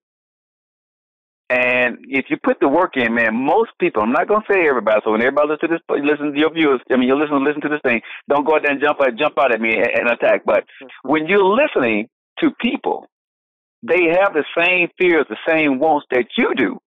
And 1.50 1.98
if 2.08 2.26
you 2.30 2.36
put 2.40 2.60
the 2.60 2.68
work 2.68 2.96
in, 2.96 3.12
man, 3.12 3.34
most 3.34 3.70
people, 3.80 4.02
I'm 4.04 4.12
not 4.12 4.28
going 4.28 4.42
to 4.42 4.52
say 4.52 4.68
everybody, 4.68 5.00
so 5.04 5.10
when 5.10 5.20
everybody 5.20 5.48
listen 5.48 5.68
to 5.68 5.74
this, 5.74 5.82
listen 5.88 6.32
to 6.32 6.38
your 6.38 6.54
viewers, 6.54 6.80
I 6.88 6.96
mean, 6.96 7.08
you 7.08 7.18
listen, 7.18 7.44
listen 7.44 7.62
to 7.62 7.68
this 7.68 7.82
thing, 7.82 8.00
don't 8.28 8.46
go 8.46 8.54
out 8.54 8.62
there 8.62 8.70
and 8.70 8.80
jump 8.80 9.00
out, 9.00 9.18
jump 9.18 9.36
out 9.36 9.52
at 9.52 9.60
me 9.60 9.74
and, 9.74 9.88
and 9.88 10.08
attack. 10.08 10.42
But 10.46 10.62
when 11.02 11.26
you're 11.26 11.42
listening 11.42 12.06
to 12.38 12.50
people, 12.62 13.08
they 13.82 14.14
have 14.14 14.32
the 14.32 14.44
same 14.56 14.88
fears, 14.96 15.26
the 15.28 15.42
same 15.48 15.80
wants 15.80 16.06
that 16.12 16.26
you 16.38 16.54
do. 16.54 16.78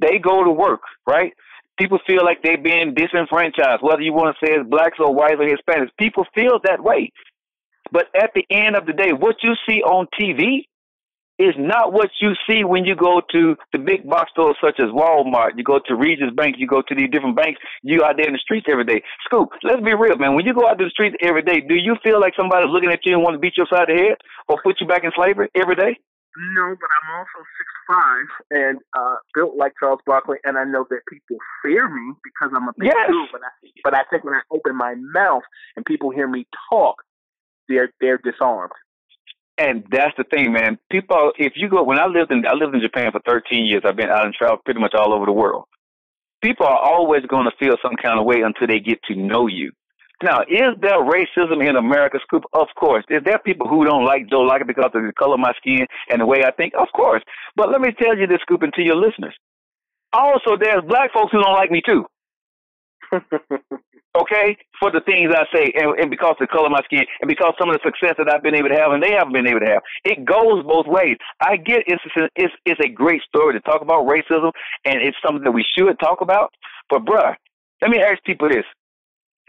They 0.00 0.18
go 0.18 0.44
to 0.44 0.50
work, 0.50 0.80
right? 1.06 1.32
People 1.78 1.98
feel 2.06 2.24
like 2.24 2.42
they're 2.42 2.58
being 2.58 2.94
disenfranchised, 2.94 3.82
whether 3.82 4.02
you 4.02 4.12
want 4.12 4.36
to 4.36 4.46
say 4.46 4.52
it's 4.52 4.68
blacks 4.68 4.98
or 4.98 5.14
whites 5.14 5.36
or 5.38 5.46
Hispanics. 5.46 5.90
People 5.98 6.24
feel 6.34 6.60
that 6.64 6.82
way. 6.82 7.10
But 7.92 8.06
at 8.14 8.30
the 8.34 8.44
end 8.50 8.76
of 8.76 8.86
the 8.86 8.92
day, 8.92 9.12
what 9.12 9.36
you 9.42 9.54
see 9.66 9.82
on 9.82 10.06
TV 10.20 10.64
is 11.40 11.54
not 11.56 11.94
what 11.94 12.10
you 12.20 12.32
see 12.46 12.64
when 12.64 12.84
you 12.84 12.94
go 12.94 13.22
to 13.32 13.56
the 13.72 13.78
big 13.78 14.06
box 14.06 14.30
stores 14.30 14.56
such 14.62 14.78
as 14.78 14.92
Walmart, 14.92 15.56
you 15.56 15.64
go 15.64 15.80
to 15.86 15.94
Regions 15.96 16.34
Bank, 16.36 16.56
you 16.58 16.66
go 16.66 16.82
to 16.82 16.94
these 16.94 17.08
different 17.10 17.34
banks, 17.34 17.58
you 17.82 18.04
out 18.04 18.16
there 18.18 18.26
in 18.26 18.34
the 18.34 18.38
streets 18.38 18.66
every 18.70 18.84
day. 18.84 19.02
Scoop, 19.24 19.48
let's 19.62 19.80
be 19.80 19.94
real, 19.94 20.18
man. 20.18 20.34
When 20.34 20.44
you 20.44 20.52
go 20.52 20.68
out 20.68 20.78
to 20.78 20.84
the 20.84 20.90
streets 20.90 21.16
every 21.22 21.42
day, 21.42 21.60
do 21.60 21.74
you 21.74 21.96
feel 22.04 22.20
like 22.20 22.34
somebody's 22.36 22.68
looking 22.70 22.92
at 22.92 23.00
you 23.06 23.14
and 23.14 23.22
want 23.22 23.34
to 23.34 23.38
beat 23.38 23.54
you 23.56 23.64
upside 23.64 23.88
the 23.88 23.94
head 23.94 24.16
or 24.48 24.60
put 24.62 24.80
you 24.80 24.86
back 24.86 25.02
in 25.02 25.12
slavery 25.16 25.48
every 25.56 25.76
day? 25.76 25.96
No, 26.36 26.76
but 26.80 26.88
I'm 27.02 27.18
also 27.18 27.44
six 27.58 27.68
five 27.88 28.26
and 28.50 28.78
uh, 28.96 29.16
built 29.34 29.56
like 29.56 29.72
Charles 29.80 30.00
Barkley, 30.06 30.38
and 30.44 30.56
I 30.56 30.64
know 30.64 30.86
that 30.88 31.00
people 31.10 31.36
fear 31.62 31.88
me 31.88 32.14
because 32.22 32.54
I'm 32.54 32.68
a 32.68 32.72
big 32.78 32.90
yes. 32.94 33.08
dude. 33.08 33.28
But 33.32 33.42
I, 33.42 33.50
but 33.82 33.94
I 33.94 34.02
think 34.10 34.24
when 34.24 34.34
I 34.34 34.40
open 34.50 34.76
my 34.76 34.94
mouth 34.96 35.42
and 35.76 35.84
people 35.84 36.10
hear 36.10 36.28
me 36.28 36.46
talk, 36.70 37.02
they're 37.68 37.92
they're 38.00 38.18
disarmed. 38.18 38.72
And 39.58 39.84
that's 39.90 40.16
the 40.16 40.24
thing, 40.24 40.52
man. 40.52 40.78
People, 40.90 41.32
if 41.36 41.52
you 41.56 41.68
go, 41.68 41.82
when 41.82 41.98
I 41.98 42.06
lived 42.06 42.32
in, 42.32 42.46
I 42.46 42.54
lived 42.54 42.74
in 42.74 42.80
Japan 42.80 43.12
for 43.12 43.20
13 43.26 43.66
years. 43.66 43.82
I've 43.84 43.96
been 43.96 44.08
out 44.08 44.24
and 44.24 44.32
traveled 44.32 44.64
pretty 44.64 44.80
much 44.80 44.94
all 44.94 45.12
over 45.12 45.26
the 45.26 45.32
world. 45.32 45.64
People 46.42 46.64
are 46.64 46.78
always 46.78 47.26
going 47.26 47.44
to 47.44 47.56
feel 47.58 47.76
some 47.82 47.96
kind 48.02 48.18
of 48.18 48.24
way 48.24 48.40
until 48.40 48.66
they 48.66 48.80
get 48.80 49.02
to 49.08 49.14
know 49.14 49.48
you. 49.48 49.72
Now, 50.22 50.42
is 50.42 50.76
there 50.80 51.00
racism 51.00 51.66
in 51.66 51.76
America, 51.76 52.18
Scoop? 52.22 52.44
Of 52.52 52.68
course. 52.78 53.04
Is 53.08 53.22
there 53.24 53.38
people 53.38 53.68
who 53.68 53.84
don't 53.84 54.04
like 54.04 54.28
Joe 54.28 54.40
like 54.40 54.60
it 54.60 54.66
because 54.66 54.90
of 54.94 55.02
the 55.02 55.12
color 55.18 55.34
of 55.34 55.40
my 55.40 55.52
skin 55.56 55.86
and 56.10 56.20
the 56.20 56.26
way 56.26 56.44
I 56.44 56.50
think? 56.50 56.74
Of 56.78 56.88
course. 56.94 57.22
But 57.56 57.70
let 57.70 57.80
me 57.80 57.88
tell 57.98 58.16
you 58.16 58.26
this, 58.26 58.40
Scoop, 58.42 58.62
and 58.62 58.72
to 58.74 58.82
your 58.82 58.96
listeners. 58.96 59.34
Also, 60.12 60.56
there's 60.60 60.82
black 60.86 61.12
folks 61.12 61.32
who 61.32 61.40
don't 61.40 61.54
like 61.54 61.70
me 61.70 61.80
too. 61.84 62.04
okay, 64.18 64.56
for 64.78 64.90
the 64.90 65.00
things 65.06 65.32
I 65.34 65.44
say, 65.54 65.72
and, 65.74 65.98
and 65.98 66.10
because 66.10 66.36
of 66.38 66.46
the 66.46 66.46
color 66.46 66.66
of 66.66 66.72
my 66.72 66.82
skin, 66.84 67.04
and 67.20 67.28
because 67.28 67.54
some 67.58 67.70
of 67.70 67.76
the 67.76 67.82
success 67.82 68.14
that 68.18 68.32
I've 68.32 68.42
been 68.42 68.54
able 68.54 68.68
to 68.68 68.76
have, 68.76 68.92
and 68.92 69.02
they 69.02 69.12
haven't 69.12 69.32
been 69.32 69.46
able 69.46 69.60
to 69.60 69.70
have. 69.72 69.82
It 70.04 70.24
goes 70.24 70.62
both 70.64 70.86
ways. 70.86 71.16
I 71.40 71.56
get 71.56 71.82
it's 71.86 72.02
it's 72.36 72.54
it's 72.64 72.80
a 72.84 72.88
great 72.88 73.22
story 73.22 73.54
to 73.54 73.60
talk 73.60 73.82
about 73.82 74.06
racism, 74.06 74.52
and 74.84 75.00
it's 75.00 75.16
something 75.24 75.44
that 75.44 75.52
we 75.52 75.64
should 75.76 75.98
talk 75.98 76.20
about. 76.20 76.52
But 76.88 77.04
bruh, 77.04 77.34
let 77.82 77.90
me 77.90 77.98
ask 77.98 78.22
people 78.24 78.48
this, 78.48 78.64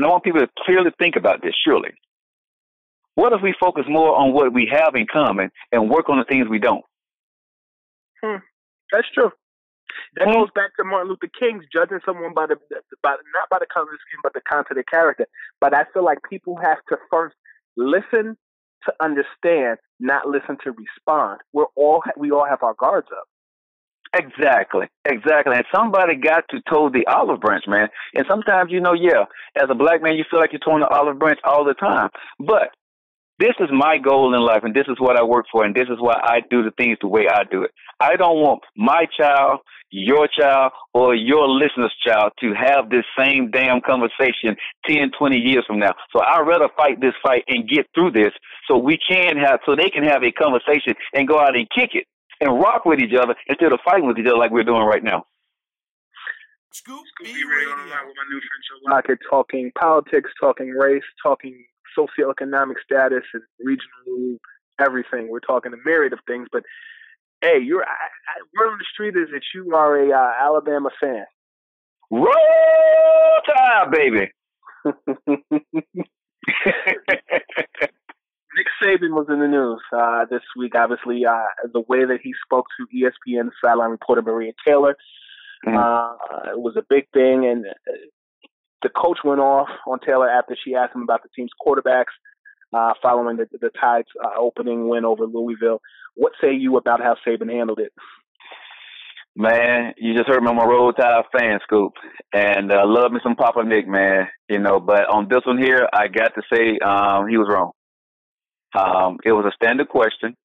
and 0.01 0.07
I 0.07 0.09
want 0.09 0.23
people 0.23 0.39
to 0.39 0.49
clearly 0.65 0.89
think 0.97 1.15
about 1.15 1.43
this. 1.43 1.53
Surely, 1.63 1.91
what 3.13 3.33
if 3.33 3.41
we 3.43 3.53
focus 3.59 3.85
more 3.87 4.15
on 4.15 4.33
what 4.33 4.51
we 4.51 4.67
have 4.73 4.95
in 4.95 5.05
common 5.05 5.51
and 5.71 5.91
work 5.91 6.09
on 6.09 6.17
the 6.17 6.25
things 6.25 6.47
we 6.49 6.57
don't? 6.57 6.83
Hmm. 8.23 8.37
That's 8.91 9.05
true. 9.13 9.29
That 10.15 10.33
goes 10.33 10.49
back 10.55 10.75
to 10.77 10.83
Martin 10.83 11.09
Luther 11.09 11.29
King's 11.39 11.65
judging 11.71 11.99
someone 12.03 12.33
by 12.33 12.47
the 12.47 12.55
by 13.03 13.11
not 13.11 13.47
by 13.51 13.59
the 13.59 13.67
color 13.71 13.83
of 13.83 13.89
the 13.91 13.97
skin, 14.09 14.21
but 14.23 14.33
the 14.33 14.41
content 14.49 14.79
of 14.79 14.85
character. 14.87 15.27
But 15.59 15.75
I 15.75 15.83
feel 15.93 16.03
like 16.03 16.17
people 16.27 16.55
have 16.55 16.79
to 16.89 16.97
first 17.11 17.35
listen 17.77 18.35
to 18.85 18.93
understand, 18.99 19.77
not 19.99 20.25
listen 20.25 20.57
to 20.63 20.71
respond. 20.71 21.41
We're 21.53 21.69
all 21.75 22.01
we 22.17 22.31
all 22.31 22.47
have 22.49 22.63
our 22.63 22.73
guards 22.73 23.07
up. 23.15 23.27
Exactly, 24.13 24.87
exactly. 25.05 25.55
And 25.55 25.65
somebody 25.73 26.15
got 26.15 26.43
to 26.49 26.59
toe 26.69 26.89
the 26.89 27.05
olive 27.07 27.39
branch, 27.39 27.63
man. 27.67 27.87
And 28.13 28.25
sometimes, 28.29 28.69
you 28.71 28.81
know, 28.81 28.93
yeah, 28.93 29.23
as 29.55 29.69
a 29.69 29.75
black 29.75 30.01
man, 30.01 30.15
you 30.15 30.25
feel 30.29 30.39
like 30.39 30.51
you're 30.51 30.59
towing 30.59 30.81
the 30.81 30.89
olive 30.89 31.17
branch 31.17 31.39
all 31.45 31.63
the 31.63 31.73
time. 31.75 32.09
But 32.37 32.71
this 33.39 33.55
is 33.59 33.69
my 33.71 33.97
goal 33.97 34.35
in 34.35 34.41
life, 34.41 34.61
and 34.63 34.75
this 34.75 34.85
is 34.87 34.99
what 34.99 35.17
I 35.17 35.23
work 35.23 35.45
for, 35.51 35.63
and 35.63 35.73
this 35.73 35.87
is 35.89 35.97
why 35.99 36.13
I 36.21 36.41
do 36.49 36.61
the 36.61 36.71
things 36.77 36.97
the 37.01 37.07
way 37.07 37.25
I 37.31 37.43
do 37.49 37.63
it. 37.63 37.71
I 37.99 38.15
don't 38.15 38.37
want 38.37 38.61
my 38.75 39.05
child, 39.17 39.61
your 39.89 40.27
child, 40.27 40.73
or 40.93 41.15
your 41.15 41.47
listener's 41.47 41.95
child 42.05 42.33
to 42.41 42.53
have 42.53 42.89
this 42.89 43.05
same 43.17 43.49
damn 43.49 43.81
conversation 43.81 44.57
10, 44.87 45.11
20 45.17 45.37
years 45.37 45.63
from 45.65 45.79
now. 45.79 45.93
So 46.13 46.21
I'd 46.21 46.45
rather 46.45 46.67
fight 46.77 46.99
this 46.99 47.15
fight 47.23 47.43
and 47.47 47.67
get 47.67 47.87
through 47.95 48.11
this 48.11 48.33
so 48.67 48.77
we 48.77 48.99
can 49.09 49.37
have, 49.37 49.59
so 49.65 49.75
they 49.75 49.89
can 49.89 50.03
have 50.03 50.21
a 50.21 50.31
conversation 50.31 50.93
and 51.13 51.27
go 51.27 51.39
out 51.39 51.55
and 51.55 51.67
kick 51.73 51.91
it 51.93 52.05
and 52.41 52.59
rock 52.59 52.85
with 52.85 52.99
each 52.99 53.13
other 53.13 53.35
instead 53.47 53.71
of 53.71 53.79
fighting 53.85 54.07
with 54.07 54.17
each 54.17 54.25
other 54.25 54.37
like 54.37 54.51
we're 54.51 54.63
doing 54.63 54.83
right 54.83 55.03
now. 55.03 55.25
Scoop 56.73 57.03
B 57.21 57.29
Radio. 57.29 57.69
with 57.75 57.87
my 57.87 58.25
new 58.29 58.39
friend 58.39 59.07
Joe 59.07 59.15
talking 59.29 59.71
politics, 59.77 60.31
talking 60.39 60.69
race, 60.69 61.03
talking 61.21 61.65
socioeconomic 61.97 62.75
status 62.83 63.23
and 63.33 63.43
regional 63.63 64.37
everything. 64.79 65.29
We're 65.29 65.41
talking 65.41 65.73
a 65.73 65.77
myriad 65.85 66.13
of 66.13 66.19
things, 66.27 66.47
but 66.51 66.63
hey, 67.41 67.59
you're 67.63 67.83
I, 67.83 67.85
I, 67.85 68.41
word 68.57 68.71
on 68.71 68.77
the 68.77 68.85
street 68.91 69.15
is 69.15 69.29
that 69.31 69.43
you 69.53 69.75
are 69.75 69.97
a 69.97 70.11
uh, 70.11 70.31
Alabama 70.41 70.89
fan. 70.99 71.25
Roll 72.09 72.33
Tide, 73.45 73.91
baby. 73.91 74.31
Nick 78.61 78.67
Saban 78.81 79.11
was 79.11 79.25
in 79.29 79.39
the 79.39 79.47
news 79.47 79.81
uh, 79.91 80.25
this 80.29 80.43
week. 80.55 80.73
Obviously, 80.75 81.25
uh, 81.25 81.69
the 81.73 81.81
way 81.81 82.05
that 82.05 82.19
he 82.21 82.33
spoke 82.45 82.67
to 82.77 82.85
ESPN 82.95 83.49
sideline 83.63 83.89
reporter 83.89 84.21
Maria 84.21 84.51
Taylor 84.65 84.95
mm-hmm. 85.65 85.75
uh, 85.75 86.57
was 86.57 86.75
a 86.77 86.83
big 86.87 87.09
thing, 87.11 87.45
and 87.45 87.65
uh, 87.65 87.97
the 88.83 88.89
coach 88.89 89.19
went 89.23 89.39
off 89.39 89.69
on 89.87 89.99
Taylor 90.05 90.29
after 90.29 90.55
she 90.63 90.75
asked 90.75 90.95
him 90.95 91.01
about 91.01 91.23
the 91.23 91.29
team's 91.35 91.49
quarterbacks 91.65 92.13
uh, 92.73 92.93
following 93.01 93.37
the, 93.37 93.47
the 93.59 93.71
Tide's 93.79 94.07
uh, 94.23 94.39
opening 94.39 94.87
win 94.87 95.05
over 95.05 95.25
Louisville. 95.25 95.81
What 96.15 96.33
say 96.39 96.53
you 96.53 96.77
about 96.77 97.01
how 97.01 97.15
Saban 97.27 97.51
handled 97.51 97.79
it? 97.79 97.91
Man, 99.35 99.93
you 99.97 100.13
just 100.15 100.27
heard 100.27 100.43
me 100.43 100.49
on 100.49 100.57
my 100.57 100.65
Roll 100.65 100.93
Tide 100.93 101.23
fan 101.35 101.59
scoop, 101.63 101.93
and 102.33 102.71
uh, 102.71 102.83
love 102.85 103.11
me 103.11 103.21
some 103.23 103.35
Papa 103.35 103.63
Nick, 103.63 103.87
man. 103.87 104.27
You 104.49 104.59
know, 104.59 104.79
but 104.79 105.09
on 105.09 105.29
this 105.29 105.41
one 105.47 105.57
here, 105.57 105.87
I 105.91 106.09
got 106.09 106.33
to 106.35 106.41
say 106.53 106.77
um, 106.85 107.27
he 107.27 107.37
was 107.37 107.47
wrong. 107.49 107.71
Um, 108.73 109.17
it 109.23 109.31
was 109.31 109.45
a 109.45 109.55
standard 109.55 109.89
question, 109.89 110.35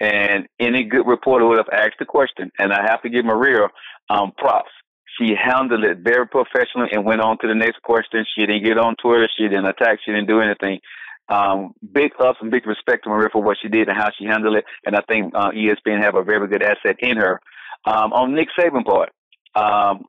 and 0.00 0.46
any 0.60 0.84
good 0.84 1.06
reporter 1.06 1.46
would 1.46 1.58
have 1.58 1.68
asked 1.72 1.98
the 1.98 2.04
question. 2.04 2.50
And 2.58 2.72
I 2.72 2.82
have 2.82 3.02
to 3.02 3.08
give 3.08 3.24
Maria 3.24 3.68
um, 4.08 4.32
props. 4.36 4.70
She 5.18 5.34
handled 5.34 5.84
it 5.84 5.98
very 5.98 6.26
professionally 6.26 6.88
and 6.92 7.04
went 7.04 7.20
on 7.20 7.38
to 7.38 7.48
the 7.48 7.54
next 7.54 7.82
question. 7.82 8.24
She 8.34 8.46
didn't 8.46 8.64
get 8.64 8.78
on 8.78 8.96
Twitter. 8.96 9.28
She 9.36 9.44
didn't 9.44 9.66
attack. 9.66 9.98
She 10.04 10.12
didn't 10.12 10.28
do 10.28 10.40
anything. 10.40 10.80
Um, 11.28 11.72
big 11.92 12.12
ups 12.18 12.38
and 12.40 12.50
big 12.50 12.66
respect 12.66 13.04
to 13.04 13.10
Maria 13.10 13.28
for 13.30 13.42
what 13.42 13.56
she 13.60 13.68
did 13.68 13.88
and 13.88 13.96
how 13.96 14.10
she 14.18 14.24
handled 14.24 14.56
it. 14.56 14.64
And 14.84 14.96
I 14.96 15.00
think 15.08 15.34
uh, 15.34 15.50
ESPN 15.50 16.02
have 16.02 16.14
a 16.14 16.22
very 16.22 16.48
good 16.48 16.62
asset 16.62 16.96
in 16.98 17.16
her. 17.16 17.40
Um, 17.84 18.12
on 18.12 18.34
Nick 18.34 18.48
Saban 18.58 18.84
part, 18.84 19.10
um, 19.54 20.04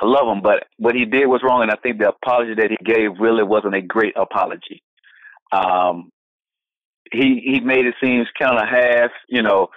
I 0.00 0.06
love 0.06 0.34
him, 0.34 0.42
but 0.42 0.66
what 0.78 0.94
he 0.94 1.04
did 1.04 1.26
was 1.26 1.42
wrong, 1.44 1.62
and 1.62 1.70
I 1.70 1.76
think 1.76 1.98
the 1.98 2.08
apology 2.08 2.54
that 2.54 2.70
he 2.70 2.76
gave 2.84 3.20
really 3.20 3.42
wasn't 3.42 3.74
a 3.74 3.82
great 3.82 4.14
apology. 4.16 4.82
Um, 5.52 6.10
he 7.12 7.40
he 7.44 7.60
made 7.60 7.86
it 7.86 7.94
seem 8.02 8.24
kind 8.40 8.58
of 8.58 8.68
half, 8.68 9.10
you 9.28 9.42
know, 9.42 9.68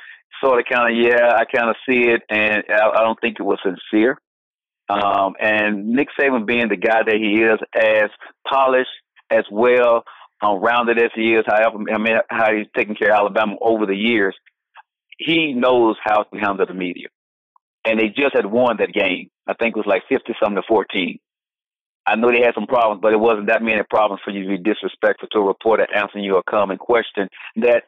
sort 0.44 0.60
of 0.60 0.66
kind 0.72 0.92
of 0.92 1.04
yeah, 1.04 1.34
I 1.36 1.46
kind 1.46 1.70
of 1.70 1.76
see 1.88 2.10
it, 2.10 2.22
and 2.30 2.64
I, 2.70 2.90
I 2.90 3.04
don't 3.04 3.20
think 3.22 3.38
it 3.40 3.44
was 3.44 3.60
sincere. 3.64 4.18
Um, 4.88 5.34
and 5.40 5.90
Nick 5.90 6.10
Saban 6.20 6.46
being 6.46 6.70
the 6.70 6.78
guy 6.78 7.02
that 7.06 7.16
he 7.16 7.42
is, 7.42 7.60
as 7.76 8.10
polished, 8.48 8.90
as 9.32 9.44
well 9.52 10.04
um, 10.42 10.60
rounded 10.60 11.00
as 11.00 11.12
he 11.16 11.34
is, 11.34 11.44
however, 11.48 11.80
I 11.94 11.98
mean, 11.98 12.18
how 12.30 12.54
he's 12.54 12.68
taken 12.76 12.96
care 12.96 13.12
of 13.14 13.20
Alabama 13.20 13.56
over 13.62 13.86
the 13.86 13.96
years, 13.96 14.36
he 15.18 15.54
knows 15.54 15.96
how 16.04 16.24
to 16.24 16.38
handle 16.38 16.66
the 16.66 16.74
media. 16.74 17.08
And 17.86 18.00
they 18.00 18.08
just 18.08 18.36
had 18.36 18.46
won 18.46 18.78
that 18.78 18.94
game. 18.94 19.30
I 19.48 19.54
think 19.54 19.76
it 19.76 19.80
was 19.80 19.88
like 19.88 20.04
50 20.10 20.34
something 20.42 20.62
to 20.62 20.68
14. 20.68 21.20
I 22.08 22.16
know 22.16 22.32
they 22.32 22.42
had 22.42 22.54
some 22.54 22.68
problems, 22.68 23.02
but 23.02 23.14
it 23.14 23.20
wasn't 23.20 23.48
that 23.48 23.64
many 23.64 23.82
problems 23.90 24.22
for 24.24 24.32
you 24.32 24.44
to 24.44 24.50
be 24.50 24.58
disrespectful 24.58 25.28
to 25.32 25.40
a 25.40 25.44
reporter 25.44 25.88
answering 25.94 26.24
you 26.24 26.38
a 26.38 26.44
common 26.44 26.78
question 26.78 27.30
that 27.58 27.84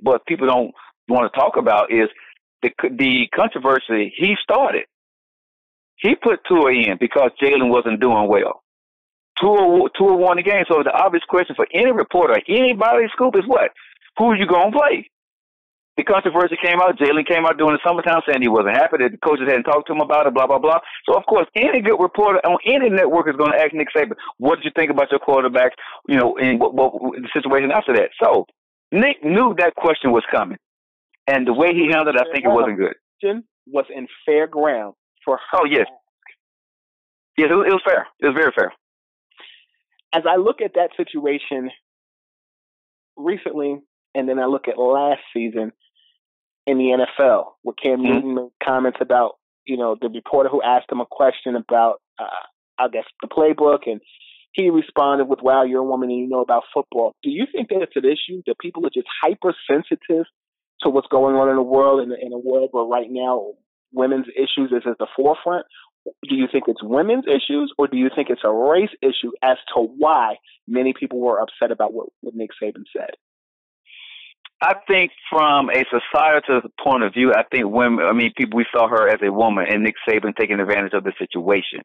what 0.00 0.26
people 0.26 0.46
don't 0.48 0.74
want 1.08 1.32
to 1.32 1.38
talk 1.38 1.56
about 1.56 1.92
is 1.92 2.08
the 2.62 2.70
the 2.90 3.28
controversy 3.34 4.12
he 4.16 4.34
started. 4.42 4.84
He 5.96 6.14
put 6.16 6.40
Tua 6.48 6.72
in 6.72 6.96
because 6.98 7.30
Jalen 7.40 7.70
wasn't 7.70 8.00
doing 8.00 8.28
well. 8.28 8.62
Tua, 9.40 9.88
Tua 9.96 10.16
won 10.16 10.36
the 10.36 10.42
game. 10.42 10.64
So 10.68 10.82
the 10.82 10.92
obvious 10.92 11.24
question 11.28 11.54
for 11.54 11.66
any 11.72 11.92
reporter, 11.92 12.40
anybody 12.48 13.06
scoop 13.12 13.36
is 13.36 13.46
what? 13.46 13.70
Who 14.18 14.30
are 14.30 14.36
you 14.36 14.46
going 14.46 14.72
to 14.72 14.78
play? 14.78 15.10
The 15.96 16.02
controversy 16.02 16.56
came 16.62 16.80
out. 16.80 16.98
Jalen 16.98 17.26
came 17.26 17.46
out 17.46 17.56
during 17.56 17.74
the 17.74 17.86
summertime 17.86 18.20
saying 18.26 18.42
he 18.42 18.48
wasn't 18.48 18.76
happy 18.76 18.96
that 18.98 19.12
the 19.12 19.18
coaches 19.18 19.46
hadn't 19.46 19.62
talked 19.62 19.86
to 19.86 19.92
him 19.94 20.00
about 20.00 20.26
it, 20.26 20.34
blah, 20.34 20.46
blah, 20.46 20.58
blah. 20.58 20.80
So, 21.08 21.16
of 21.16 21.24
course, 21.26 21.46
any 21.54 21.80
good 21.80 22.00
reporter 22.00 22.40
on 22.44 22.58
any 22.66 22.90
network 22.90 23.28
is 23.28 23.36
going 23.36 23.52
to 23.52 23.58
ask 23.58 23.72
Nick 23.72 23.88
Saban, 23.94 24.16
what 24.38 24.56
did 24.56 24.64
you 24.64 24.72
think 24.74 24.90
about 24.90 25.10
your 25.12 25.20
quarterback, 25.20 25.72
you 26.08 26.16
know, 26.16 26.36
and 26.36 26.58
what, 26.58 26.74
what 26.74 26.92
the 27.14 27.28
situation 27.32 27.70
after 27.70 27.94
that? 27.94 28.10
So, 28.20 28.46
Nick 28.90 29.22
knew 29.22 29.54
that 29.58 29.76
question 29.76 30.10
was 30.10 30.24
coming. 30.30 30.58
And 31.26 31.46
the 31.46 31.54
way 31.54 31.72
he 31.72 31.86
handled 31.90 32.16
it, 32.16 32.20
I 32.20 32.30
think 32.32 32.44
it 32.44 32.50
wasn't 32.50 32.78
good. 32.78 32.94
was 33.66 33.86
in 33.94 34.06
fair 34.26 34.46
ground 34.46 34.94
for 35.24 35.36
her. 35.36 35.58
Oh 35.60 35.64
yes, 35.64 35.86
yes, 37.38 37.48
it 37.50 37.54
was, 37.54 37.66
it 37.66 37.72
was 37.72 37.82
fair. 37.84 38.06
It 38.20 38.26
was 38.26 38.34
very 38.34 38.52
fair. 38.54 38.72
As 40.12 40.24
I 40.28 40.36
look 40.36 40.60
at 40.60 40.74
that 40.74 40.90
situation 40.96 41.70
recently, 43.16 43.80
and 44.14 44.28
then 44.28 44.38
I 44.38 44.46
look 44.46 44.68
at 44.68 44.78
last 44.78 45.20
season 45.32 45.72
in 46.66 46.78
the 46.78 47.04
NFL, 47.18 47.44
where 47.62 47.74
Cam 47.74 47.98
mm-hmm. 47.98 48.12
Newton 48.12 48.34
made 48.34 48.50
comments 48.62 48.98
about 49.00 49.32
you 49.64 49.76
know 49.76 49.96
the 50.00 50.08
reporter 50.08 50.48
who 50.48 50.62
asked 50.62 50.90
him 50.90 51.00
a 51.00 51.06
question 51.06 51.56
about 51.56 52.00
uh, 52.18 52.24
I 52.78 52.88
guess 52.88 53.04
the 53.22 53.28
playbook 53.28 53.86
and 53.86 54.00
he 54.52 54.70
responded 54.70 55.24
with, 55.24 55.40
"Wow, 55.42 55.64
you're 55.64 55.80
a 55.80 55.84
woman 55.84 56.10
and 56.10 56.18
you 56.18 56.28
know 56.28 56.40
about 56.40 56.62
football." 56.72 57.14
Do 57.22 57.30
you 57.30 57.44
think 57.50 57.68
that 57.68 57.82
it's 57.82 57.96
an 57.96 58.04
issue 58.04 58.42
that 58.46 58.58
people 58.60 58.86
are 58.86 58.90
just 58.90 59.08
hypersensitive 59.22 60.26
to 60.80 60.88
what's 60.90 61.08
going 61.08 61.34
on 61.36 61.48
in 61.48 61.56
the 61.56 61.62
world, 61.62 62.00
in, 62.00 62.12
in 62.12 62.32
a 62.32 62.38
world 62.38 62.68
where 62.70 62.84
right 62.84 63.10
now 63.10 63.52
women's 63.92 64.26
issues 64.36 64.70
is 64.70 64.82
at 64.86 64.98
the 64.98 65.08
forefront? 65.16 65.66
Do 66.04 66.36
you 66.36 66.46
think 66.50 66.64
it's 66.68 66.82
women's 66.82 67.24
issues, 67.26 67.72
or 67.78 67.88
do 67.88 67.96
you 67.96 68.10
think 68.14 68.28
it's 68.30 68.44
a 68.44 68.52
race 68.52 68.94
issue 69.02 69.32
as 69.42 69.56
to 69.74 69.80
why 69.80 70.36
many 70.68 70.92
people 70.98 71.18
were 71.18 71.40
upset 71.40 71.72
about 71.72 71.92
what, 71.92 72.08
what 72.20 72.34
Nick 72.34 72.50
Saban 72.62 72.84
said? 72.94 73.14
I 74.62 74.74
think 74.86 75.10
from 75.30 75.68
a 75.68 75.84
societal 75.90 76.62
point 76.82 77.02
of 77.02 77.12
view, 77.12 77.32
I 77.32 77.42
think 77.50 77.66
women, 77.66 78.04
I 78.04 78.12
mean, 78.12 78.32
people, 78.36 78.56
we 78.56 78.66
saw 78.72 78.88
her 78.88 79.08
as 79.08 79.20
a 79.22 79.32
woman 79.32 79.66
and 79.68 79.82
Nick 79.82 79.96
Saban 80.08 80.34
taking 80.36 80.60
advantage 80.60 80.94
of 80.94 81.04
the 81.04 81.12
situation. 81.18 81.80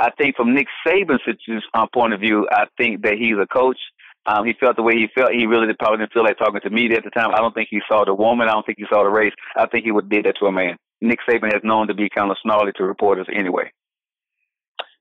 I 0.00 0.10
think 0.10 0.36
from 0.36 0.54
Nick 0.54 0.66
Saban's 0.86 1.64
uh, 1.74 1.86
point 1.92 2.14
of 2.14 2.20
view, 2.20 2.48
I 2.50 2.66
think 2.76 3.02
that 3.02 3.14
he's 3.18 3.36
a 3.40 3.46
coach. 3.46 3.78
Um, 4.26 4.44
he 4.44 4.52
felt 4.58 4.76
the 4.76 4.82
way 4.82 4.94
he 4.94 5.08
felt. 5.14 5.32
He 5.32 5.46
really 5.46 5.72
probably 5.74 5.98
didn't 5.98 6.12
feel 6.12 6.24
like 6.24 6.38
talking 6.38 6.60
to 6.60 6.70
media 6.70 6.98
at 6.98 7.04
the 7.04 7.10
time. 7.10 7.30
I 7.34 7.38
don't 7.38 7.54
think 7.54 7.68
he 7.70 7.80
saw 7.88 8.04
the 8.04 8.14
woman. 8.14 8.48
I 8.48 8.52
don't 8.52 8.66
think 8.66 8.78
he 8.78 8.84
saw 8.88 9.02
the 9.02 9.10
race. 9.10 9.32
I 9.56 9.66
think 9.66 9.84
he 9.84 9.92
would 9.92 10.08
did 10.08 10.26
that 10.26 10.36
to 10.40 10.46
a 10.46 10.52
man. 10.52 10.76
Nick 11.00 11.20
Saban 11.28 11.52
has 11.52 11.62
known 11.64 11.88
to 11.88 11.94
be 11.94 12.08
kind 12.08 12.30
of 12.30 12.36
snarly 12.42 12.72
to 12.76 12.84
reporters 12.84 13.26
anyway. 13.32 13.70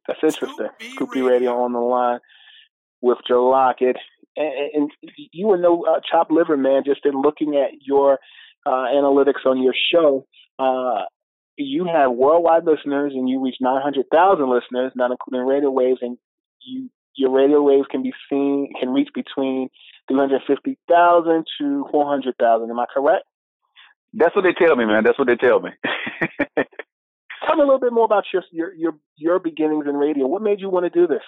That's 0.07 0.19
interesting. 0.23 0.69
Scoop 0.91 1.11
B 1.11 1.21
Radio 1.21 1.61
on 1.61 1.73
the 1.73 1.79
line 1.79 2.19
with 3.01 3.17
Joe 3.27 3.45
Lockett. 3.47 3.97
And, 4.37 4.71
and 4.73 4.91
you 5.31 5.47
were 5.47 5.57
no 5.57 5.83
uh, 5.83 5.99
chop 6.09 6.29
liver 6.29 6.57
man 6.57 6.83
just 6.85 7.05
in 7.05 7.21
looking 7.21 7.55
at 7.55 7.81
your 7.81 8.19
uh, 8.65 8.85
analytics 8.93 9.45
on 9.45 9.61
your 9.61 9.73
show. 9.91 10.25
Uh, 10.59 11.05
you 11.57 11.85
have 11.85 12.11
worldwide 12.11 12.65
listeners 12.65 13.13
and 13.15 13.27
you 13.27 13.43
reach 13.43 13.55
900,000 13.59 14.49
listeners, 14.49 14.91
not 14.95 15.11
including 15.11 15.47
radio 15.47 15.71
waves, 15.71 15.99
and 16.01 16.17
you 16.61 16.89
your 17.15 17.31
radio 17.31 17.63
waves 17.63 17.87
can 17.89 18.03
be 18.03 18.13
seen 18.29 18.71
can 18.79 18.89
reach 18.89 19.09
between 19.13 19.69
350,000 20.07 21.45
to 21.59 21.85
400,000. 21.91 22.69
Am 22.69 22.79
I 22.79 22.85
correct? 22.93 23.23
That's 24.13 24.35
what 24.35 24.43
they 24.43 24.53
tell 24.53 24.75
me, 24.75 24.85
man. 24.85 25.03
That's 25.03 25.17
what 25.17 25.27
they 25.27 25.35
tell 25.35 25.59
me. 25.59 25.71
tell 26.55 27.55
me 27.55 27.63
a 27.63 27.65
little 27.65 27.79
bit 27.79 27.91
more 27.91 28.05
about 28.05 28.25
your 28.31 28.43
your 28.51 28.73
your, 28.73 28.91
your 29.15 29.39
beginnings 29.39 29.85
in 29.87 29.95
radio. 29.95 30.27
What 30.27 30.41
made 30.41 30.59
you 30.59 30.69
want 30.69 30.85
to 30.85 30.89
do 30.89 31.07
this? 31.07 31.23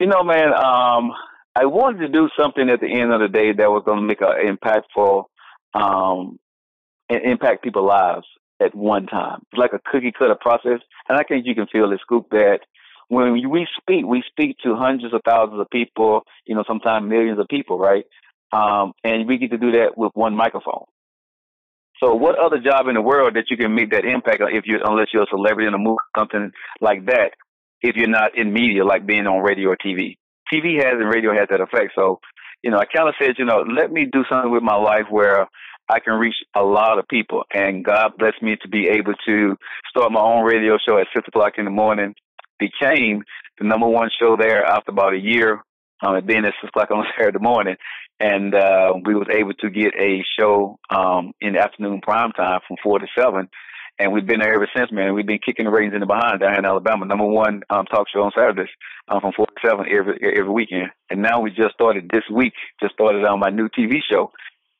You 0.00 0.06
know, 0.06 0.22
man, 0.22 0.52
um, 0.54 1.12
I 1.60 1.66
wanted 1.66 2.06
to 2.06 2.08
do 2.08 2.28
something 2.38 2.70
at 2.70 2.80
the 2.80 2.86
end 2.86 3.12
of 3.12 3.20
the 3.20 3.26
day 3.26 3.52
that 3.52 3.68
was 3.68 3.82
going 3.84 3.98
to 3.98 4.06
make 4.06 4.20
an 4.20 4.56
impactful 4.56 5.24
um, 5.74 6.38
impact 7.10 7.64
people's 7.64 7.88
lives 7.88 8.26
at 8.60 8.76
one 8.76 9.06
time. 9.06 9.42
It's 9.50 9.58
like 9.58 9.72
a 9.72 9.80
cookie 9.90 10.12
cutter 10.16 10.36
process. 10.40 10.78
And 11.08 11.18
I 11.18 11.24
think 11.24 11.46
you 11.46 11.56
can 11.56 11.66
feel 11.66 11.90
the 11.90 11.98
scoop 12.00 12.26
that 12.30 12.60
when 13.08 13.32
we 13.32 13.66
speak, 13.80 14.06
we 14.06 14.22
speak 14.30 14.58
to 14.62 14.76
hundreds 14.76 15.12
of 15.12 15.22
thousands 15.24 15.60
of 15.60 15.68
people, 15.70 16.22
you 16.46 16.54
know, 16.54 16.62
sometimes 16.64 17.08
millions 17.08 17.40
of 17.40 17.48
people, 17.48 17.76
right? 17.76 18.04
Um, 18.52 18.92
and 19.02 19.26
we 19.26 19.38
get 19.38 19.50
to 19.50 19.58
do 19.58 19.72
that 19.72 19.96
with 19.98 20.12
one 20.14 20.36
microphone. 20.36 20.84
So 22.00 22.14
what 22.14 22.38
other 22.38 22.60
job 22.60 22.86
in 22.86 22.94
the 22.94 23.02
world 23.02 23.34
that 23.34 23.50
you 23.50 23.56
can 23.56 23.74
make 23.74 23.90
that 23.90 24.04
impact 24.04 24.42
if 24.52 24.64
you 24.64 24.78
unless 24.84 25.08
you're 25.12 25.24
a 25.24 25.26
celebrity 25.28 25.66
in 25.66 25.74
a 25.74 25.78
movie, 25.78 25.98
something 26.16 26.52
like 26.80 27.06
that, 27.06 27.32
if 27.82 27.96
you're 27.96 28.06
not 28.06 28.38
in 28.38 28.52
media 28.52 28.84
like 28.84 29.04
being 29.04 29.26
on 29.26 29.42
radio 29.42 29.70
or 29.70 29.76
TV. 29.76 30.18
TV 30.52 30.76
has 30.76 30.94
and 30.94 31.12
radio 31.12 31.32
has 31.32 31.48
that 31.50 31.60
effect. 31.60 31.92
So, 31.94 32.20
you 32.62 32.70
know, 32.70 32.78
I 32.78 32.84
kind 32.84 33.08
of 33.08 33.14
said, 33.20 33.36
you 33.38 33.44
know, 33.44 33.64
let 33.68 33.92
me 33.92 34.06
do 34.10 34.24
something 34.28 34.50
with 34.50 34.62
my 34.62 34.76
life 34.76 35.06
where 35.10 35.46
I 35.88 36.00
can 36.00 36.14
reach 36.14 36.34
a 36.54 36.62
lot 36.62 36.98
of 36.98 37.08
people. 37.08 37.44
And 37.52 37.84
God 37.84 38.12
blessed 38.18 38.42
me 38.42 38.56
to 38.62 38.68
be 38.68 38.88
able 38.88 39.14
to 39.26 39.56
start 39.88 40.12
my 40.12 40.20
own 40.20 40.44
radio 40.44 40.76
show 40.86 40.98
at 40.98 41.06
six 41.14 41.26
o'clock 41.28 41.54
in 41.56 41.64
the 41.64 41.70
morning. 41.70 42.14
Became 42.58 43.22
the 43.58 43.66
number 43.66 43.86
one 43.86 44.10
show 44.20 44.36
there 44.36 44.64
after 44.64 44.90
about 44.90 45.14
a 45.14 45.18
year, 45.18 45.62
um, 46.04 46.20
being 46.26 46.44
at 46.44 46.54
six 46.60 46.68
o'clock 46.68 46.90
on 46.90 47.04
Saturday 47.16 47.38
morning. 47.40 47.76
And 48.20 48.54
uh, 48.54 48.94
we 49.04 49.14
was 49.14 49.28
able 49.32 49.54
to 49.54 49.70
get 49.70 49.94
a 49.94 50.24
show 50.38 50.78
um, 50.90 51.32
in 51.40 51.52
the 51.52 51.60
afternoon 51.60 52.00
prime 52.02 52.32
time 52.32 52.60
from 52.66 52.76
four 52.82 52.98
to 52.98 53.06
seven. 53.16 53.48
And 53.98 54.12
we've 54.12 54.26
been 54.26 54.40
there 54.40 54.54
ever 54.54 54.68
since, 54.76 54.92
man. 54.92 55.14
We've 55.14 55.26
been 55.26 55.40
kicking 55.44 55.64
the 55.64 55.72
ratings 55.72 55.94
in 55.94 56.00
the 56.00 56.06
behind 56.06 56.40
down 56.40 56.56
in 56.56 56.64
Alabama. 56.64 57.04
Number 57.04 57.26
one 57.26 57.62
um, 57.68 57.84
talk 57.86 58.06
show 58.12 58.22
on 58.22 58.32
Saturdays 58.36 58.68
um, 59.08 59.20
from 59.20 59.32
four 59.32 59.46
to 59.46 59.68
seven 59.68 59.86
every 59.90 60.18
every 60.38 60.52
weekend. 60.52 60.90
And 61.10 61.20
now 61.20 61.40
we 61.40 61.50
just 61.50 61.74
started 61.74 62.08
this 62.12 62.22
week. 62.32 62.52
Just 62.80 62.94
started 62.94 63.24
on 63.24 63.40
my 63.40 63.50
new 63.50 63.68
TV 63.68 63.98
show 64.08 64.30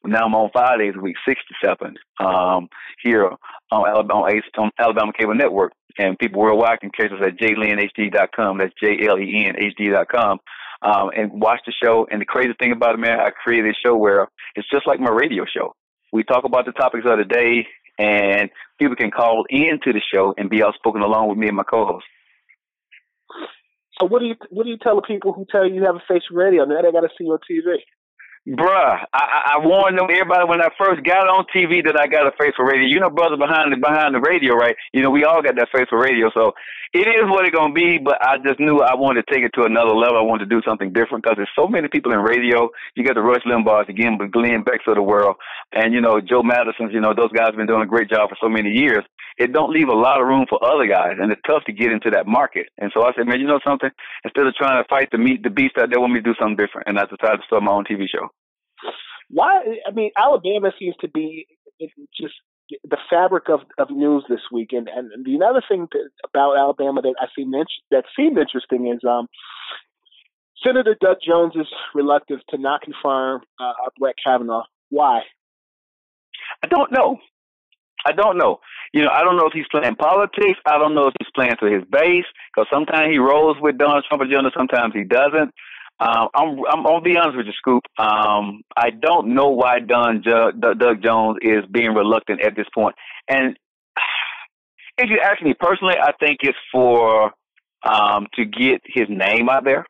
now 0.04 0.24
I'm 0.24 0.34
on 0.34 0.50
five 0.52 0.78
days 0.78 0.94
a 0.96 1.00
week, 1.00 1.16
six 1.26 1.40
to 1.48 1.66
seven, 1.66 1.96
um, 2.20 2.68
here 3.02 3.30
on 3.70 3.88
Alabama, 3.88 4.30
on 4.56 4.70
Alabama 4.78 5.12
Cable 5.18 5.34
Network. 5.34 5.72
And 5.98 6.18
people 6.18 6.40
worldwide 6.40 6.80
can 6.80 6.90
catch 6.90 7.10
us 7.10 7.20
at 7.24 7.36
jlenhd.com. 7.38 8.58
That's 8.58 8.72
J-L-E-N-H-D.com. 8.80 10.38
Um, 10.80 11.10
and 11.16 11.40
watch 11.40 11.60
the 11.66 11.72
show. 11.82 12.06
And 12.10 12.20
the 12.20 12.24
crazy 12.24 12.52
thing 12.60 12.70
about 12.70 12.94
it, 12.94 12.98
man, 12.98 13.18
I 13.18 13.30
created 13.30 13.70
a 13.70 13.74
show 13.84 13.96
where 13.96 14.28
it's 14.54 14.68
just 14.70 14.86
like 14.86 15.00
my 15.00 15.10
radio 15.10 15.44
show. 15.44 15.74
We 16.12 16.22
talk 16.22 16.44
about 16.44 16.66
the 16.66 16.72
topics 16.72 17.04
of 17.04 17.18
the 17.18 17.24
day, 17.24 17.66
and 17.98 18.50
people 18.78 18.96
can 18.96 19.10
call 19.10 19.44
into 19.50 19.92
the 19.92 20.00
show 20.12 20.34
and 20.38 20.48
be 20.48 20.62
outspoken 20.62 21.02
along 21.02 21.28
with 21.28 21.38
me 21.38 21.48
and 21.48 21.56
my 21.56 21.64
co-host. 21.64 22.06
So 24.00 24.06
what 24.06 24.20
do 24.20 24.26
you 24.26 24.36
what 24.50 24.64
do 24.64 24.70
you 24.70 24.78
tell 24.78 24.96
the 24.96 25.02
people 25.02 25.32
who 25.32 25.44
tell 25.50 25.66
you 25.66 25.74
you 25.74 25.84
have 25.84 25.96
a 25.96 26.02
face 26.06 26.22
radio? 26.30 26.64
Now 26.64 26.82
they 26.82 26.92
got 26.92 27.00
to 27.00 27.08
see 27.18 27.24
you 27.24 27.32
on 27.32 27.38
TV. 27.50 27.78
Bruh, 28.48 29.04
I, 29.12 29.60
I 29.60 29.60
warned 29.60 29.98
them 29.98 30.08
everybody 30.08 30.48
when 30.48 30.62
I 30.62 30.72
first 30.80 31.04
got 31.04 31.28
on 31.28 31.44
TV 31.52 31.84
that 31.84 32.00
I 32.00 32.06
got 32.08 32.24
a 32.24 32.32
face 32.40 32.56
for 32.56 32.64
radio. 32.64 32.88
You 32.88 32.98
know, 32.98 33.10
brother 33.10 33.36
behind 33.36 33.68
the 33.68 33.76
behind 33.76 34.14
the 34.14 34.24
radio, 34.24 34.54
right? 34.56 34.74
You 34.94 35.02
know, 35.02 35.10
we 35.10 35.24
all 35.24 35.42
got 35.42 35.56
that 35.56 35.68
face 35.68 35.84
for 35.90 36.00
radio, 36.00 36.30
so 36.32 36.56
it 36.96 37.04
is 37.04 37.28
what 37.28 37.44
it's 37.44 37.52
gonna 37.52 37.76
be. 37.76 37.98
But 38.00 38.16
I 38.24 38.38
just 38.40 38.56
knew 38.56 38.80
I 38.80 38.94
wanted 38.96 39.26
to 39.26 39.34
take 39.34 39.44
it 39.44 39.52
to 39.60 39.68
another 39.68 39.92
level. 39.92 40.16
I 40.16 40.24
wanted 40.24 40.48
to 40.48 40.54
do 40.54 40.64
something 40.64 40.96
different 40.96 41.24
because 41.24 41.36
there's 41.36 41.52
so 41.52 41.68
many 41.68 41.88
people 41.92 42.16
in 42.16 42.24
radio. 42.24 42.70
You 42.96 43.04
got 43.04 43.20
the 43.20 43.26
Rush 43.26 43.44
Limbaughs 43.44 43.92
again, 43.92 44.16
but 44.16 44.32
Glenn 44.32 44.64
Beck's 44.64 44.88
of 44.88 44.96
the 44.96 45.04
world, 45.04 45.36
and 45.76 45.92
you 45.92 46.00
know 46.00 46.16
Joe 46.16 46.40
Madison's. 46.40 46.96
You 46.96 47.04
know 47.04 47.12
those 47.12 47.32
guys 47.36 47.52
have 47.52 47.60
been 47.60 47.68
doing 47.68 47.84
a 47.84 47.90
great 47.90 48.08
job 48.08 48.32
for 48.32 48.38
so 48.40 48.48
many 48.48 48.72
years. 48.72 49.04
It 49.36 49.52
don't 49.52 49.76
leave 49.76 49.88
a 49.88 49.94
lot 49.94 50.24
of 50.24 50.26
room 50.26 50.46
for 50.48 50.56
other 50.64 50.88
guys, 50.88 51.20
and 51.20 51.30
it's 51.30 51.44
tough 51.46 51.68
to 51.68 51.72
get 51.76 51.92
into 51.92 52.08
that 52.16 52.26
market. 52.26 52.72
And 52.78 52.90
so 52.96 53.04
I 53.04 53.12
said, 53.12 53.28
man, 53.28 53.40
you 53.40 53.46
know 53.46 53.60
something? 53.60 53.90
Instead 54.24 54.46
of 54.46 54.54
trying 54.54 54.82
to 54.82 54.88
fight 54.88 55.10
the 55.12 55.18
meat, 55.18 55.44
the 55.44 55.50
beast 55.50 55.76
out 55.76 55.90
there, 55.92 56.00
want 56.00 56.14
me 56.14 56.20
to 56.20 56.24
do 56.24 56.34
something 56.40 56.56
different, 56.56 56.88
and 56.88 56.98
I 56.98 57.04
decided 57.04 57.44
to 57.44 57.46
start 57.46 57.62
my 57.62 57.72
own 57.72 57.84
TV 57.84 58.08
show. 58.08 58.32
Why? 59.30 59.62
I 59.86 59.90
mean, 59.92 60.10
Alabama 60.16 60.72
seems 60.78 60.96
to 61.00 61.08
be 61.08 61.46
just 62.18 62.34
the 62.84 62.98
fabric 63.08 63.48
of, 63.48 63.60
of 63.78 63.90
news 63.90 64.24
this 64.28 64.40
week. 64.52 64.70
And, 64.72 64.88
and 64.88 65.24
the 65.24 65.44
other 65.44 65.62
thing 65.68 65.88
that, 65.92 66.10
about 66.24 66.56
Alabama 66.56 67.02
that 67.02 67.14
I 67.20 67.26
see 67.34 67.44
that 67.90 68.04
seemed 68.16 68.38
interesting 68.38 68.92
is 68.92 69.00
um, 69.08 69.28
Senator 70.64 70.96
Doug 71.00 71.18
Jones 71.26 71.54
is 71.56 71.66
reluctant 71.94 72.42
to 72.50 72.58
not 72.58 72.82
confirm 72.82 73.42
uh, 73.60 73.72
Brett 73.98 74.16
Kavanaugh. 74.24 74.64
Why? 74.90 75.20
I 76.62 76.66
don't 76.66 76.92
know. 76.92 77.18
I 78.06 78.12
don't 78.12 78.38
know. 78.38 78.60
You 78.92 79.02
know, 79.02 79.10
I 79.12 79.22
don't 79.22 79.36
know 79.36 79.46
if 79.46 79.52
he's 79.52 79.66
playing 79.70 79.96
politics. 79.96 80.58
I 80.66 80.78
don't 80.78 80.94
know 80.94 81.08
if 81.08 81.14
he's 81.18 81.28
playing 81.34 81.56
to 81.60 81.66
his 81.66 81.84
base 81.90 82.24
because 82.54 82.68
sometimes 82.72 83.10
he 83.10 83.18
rolls 83.18 83.56
with 83.60 83.78
Donald 83.78 84.04
Trump 84.08 84.22
agenda, 84.22 84.50
sometimes 84.56 84.94
he 84.94 85.04
doesn't. 85.04 85.52
Um, 86.00 86.28
I'm, 86.34 86.58
I'm 86.70 86.84
gonna 86.84 87.00
be 87.00 87.16
honest 87.16 87.36
with 87.36 87.46
you, 87.46 87.52
Scoop. 87.58 87.82
Um, 87.98 88.62
I 88.76 88.90
don't 88.90 89.34
know 89.34 89.48
why 89.48 89.80
Don 89.80 90.22
Doug 90.22 91.02
Jones 91.02 91.38
is 91.42 91.64
being 91.70 91.92
reluctant 91.92 92.40
at 92.40 92.54
this 92.54 92.66
point. 92.72 92.94
And 93.28 93.58
if 94.98 95.10
you 95.10 95.20
ask 95.22 95.42
me 95.42 95.54
personally, 95.58 95.96
I 96.00 96.12
think 96.20 96.38
it's 96.42 96.58
for 96.70 97.32
um, 97.82 98.26
to 98.34 98.44
get 98.44 98.80
his 98.84 99.06
name 99.08 99.48
out 99.48 99.64
there 99.64 99.86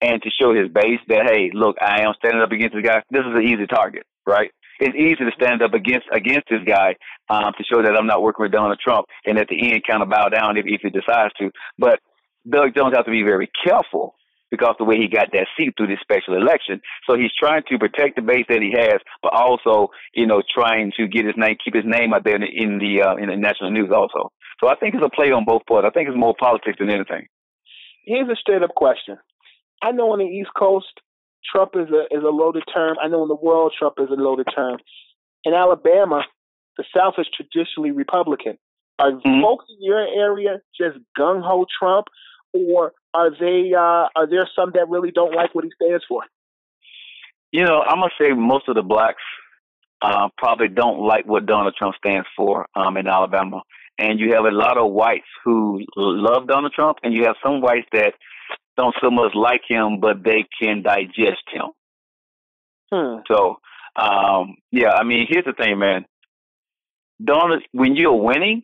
and 0.00 0.22
to 0.22 0.30
show 0.30 0.54
his 0.54 0.68
base 0.68 1.00
that 1.08 1.26
hey, 1.30 1.50
look, 1.54 1.76
I 1.80 2.02
am 2.02 2.12
standing 2.18 2.42
up 2.42 2.52
against 2.52 2.74
this 2.74 2.84
guy. 2.84 3.02
This 3.10 3.20
is 3.20 3.34
an 3.34 3.42
easy 3.42 3.66
target, 3.66 4.04
right? 4.26 4.50
It's 4.80 4.94
easy 4.96 5.16
to 5.16 5.30
stand 5.34 5.62
up 5.62 5.72
against 5.72 6.06
against 6.12 6.48
this 6.50 6.62
guy 6.66 6.94
um, 7.30 7.52
to 7.56 7.64
show 7.64 7.82
that 7.82 7.96
I'm 7.96 8.06
not 8.06 8.22
working 8.22 8.44
with 8.44 8.52
Donald 8.52 8.78
Trump, 8.84 9.06
and 9.24 9.38
at 9.38 9.48
the 9.48 9.72
end, 9.72 9.82
kind 9.88 10.02
of 10.02 10.10
bow 10.10 10.28
down 10.28 10.58
if, 10.58 10.66
if 10.66 10.82
he 10.82 10.90
decides 10.90 11.32
to. 11.40 11.50
But 11.78 12.00
Doug 12.48 12.74
Jones 12.76 12.94
has 12.94 13.04
to 13.06 13.10
be 13.10 13.22
very 13.22 13.50
careful 13.64 14.14
because 14.50 14.74
the 14.78 14.84
way 14.84 14.96
he 14.96 15.08
got 15.08 15.28
that 15.32 15.46
seat 15.56 15.74
through 15.76 15.88
this 15.88 16.00
special 16.00 16.34
election. 16.34 16.80
So 17.08 17.16
he's 17.16 17.34
trying 17.38 17.62
to 17.68 17.78
protect 17.78 18.16
the 18.16 18.22
base 18.22 18.46
that 18.48 18.62
he 18.62 18.72
has, 18.76 19.00
but 19.22 19.34
also, 19.34 19.88
you 20.14 20.26
know, 20.26 20.42
trying 20.42 20.92
to 20.96 21.06
get 21.06 21.26
his 21.26 21.34
name, 21.36 21.56
keep 21.62 21.74
his 21.74 21.84
name 21.86 22.14
out 22.14 22.24
there 22.24 22.36
in 22.36 22.42
the 22.42 22.48
in 22.48 22.78
the, 22.78 23.02
uh, 23.02 23.16
in 23.16 23.28
the 23.28 23.36
national 23.36 23.70
news 23.70 23.90
also. 23.94 24.30
So 24.60 24.68
I 24.68 24.74
think 24.76 24.94
it's 24.94 25.04
a 25.04 25.10
play 25.14 25.30
on 25.30 25.44
both 25.44 25.66
parts. 25.66 25.86
I 25.86 25.90
think 25.90 26.08
it's 26.08 26.18
more 26.18 26.34
politics 26.38 26.78
than 26.78 26.90
anything. 26.90 27.28
Here's 28.04 28.28
a 28.28 28.36
straight 28.36 28.62
up 28.62 28.74
question. 28.74 29.18
I 29.82 29.92
know 29.92 30.12
on 30.12 30.18
the 30.18 30.24
East 30.24 30.50
Coast, 30.58 31.00
Trump 31.52 31.72
is 31.74 31.88
a 31.90 32.02
is 32.14 32.24
a 32.24 32.30
loaded 32.30 32.64
term. 32.72 32.96
I 33.02 33.08
know 33.08 33.22
in 33.22 33.28
the 33.28 33.36
world, 33.36 33.74
Trump 33.78 33.94
is 33.98 34.08
a 34.10 34.20
loaded 34.20 34.48
term. 34.54 34.78
In 35.44 35.54
Alabama, 35.54 36.22
the 36.76 36.84
South 36.96 37.14
is 37.18 37.26
traditionally 37.34 37.92
Republican. 37.92 38.58
Are 38.98 39.12
mm-hmm. 39.12 39.40
folks 39.42 39.66
in 39.70 39.76
your 39.80 40.00
area 40.00 40.60
just 40.76 40.98
gung 41.16 41.42
ho 41.42 41.66
Trump, 41.78 42.06
or 42.52 42.92
are 43.14 43.30
they? 43.30 43.72
Uh, 43.74 44.08
are 44.14 44.28
there 44.28 44.48
some 44.54 44.72
that 44.74 44.88
really 44.88 45.10
don't 45.10 45.34
like 45.34 45.54
what 45.54 45.64
he 45.64 45.70
stands 45.82 46.04
for? 46.08 46.22
You 47.52 47.64
know, 47.64 47.80
I'm 47.80 48.00
gonna 48.00 48.10
say 48.20 48.32
most 48.32 48.68
of 48.68 48.74
the 48.74 48.82
blacks 48.82 49.22
uh, 50.02 50.28
probably 50.36 50.68
don't 50.68 51.00
like 51.00 51.26
what 51.26 51.46
Donald 51.46 51.74
Trump 51.76 51.94
stands 51.96 52.26
for 52.36 52.66
um, 52.74 52.96
in 52.96 53.08
Alabama, 53.08 53.62
and 53.98 54.20
you 54.20 54.34
have 54.34 54.44
a 54.44 54.50
lot 54.50 54.78
of 54.78 54.92
whites 54.92 55.26
who 55.44 55.80
love 55.96 56.46
Donald 56.46 56.72
Trump, 56.72 56.98
and 57.02 57.14
you 57.14 57.24
have 57.24 57.36
some 57.42 57.60
whites 57.60 57.88
that 57.92 58.12
don't 58.76 58.94
so 59.02 59.10
much 59.10 59.34
like 59.34 59.62
him, 59.68 59.98
but 60.00 60.22
they 60.22 60.46
can 60.60 60.82
digest 60.82 61.42
him. 61.50 61.70
Hmm. 62.92 63.20
So, 63.26 63.56
um, 63.96 64.56
yeah, 64.70 64.90
I 64.90 65.02
mean, 65.04 65.26
here's 65.28 65.44
the 65.44 65.52
thing, 65.52 65.78
man. 65.78 66.04
Donald, 67.22 67.62
when 67.72 67.96
you're 67.96 68.14
winning, 68.14 68.62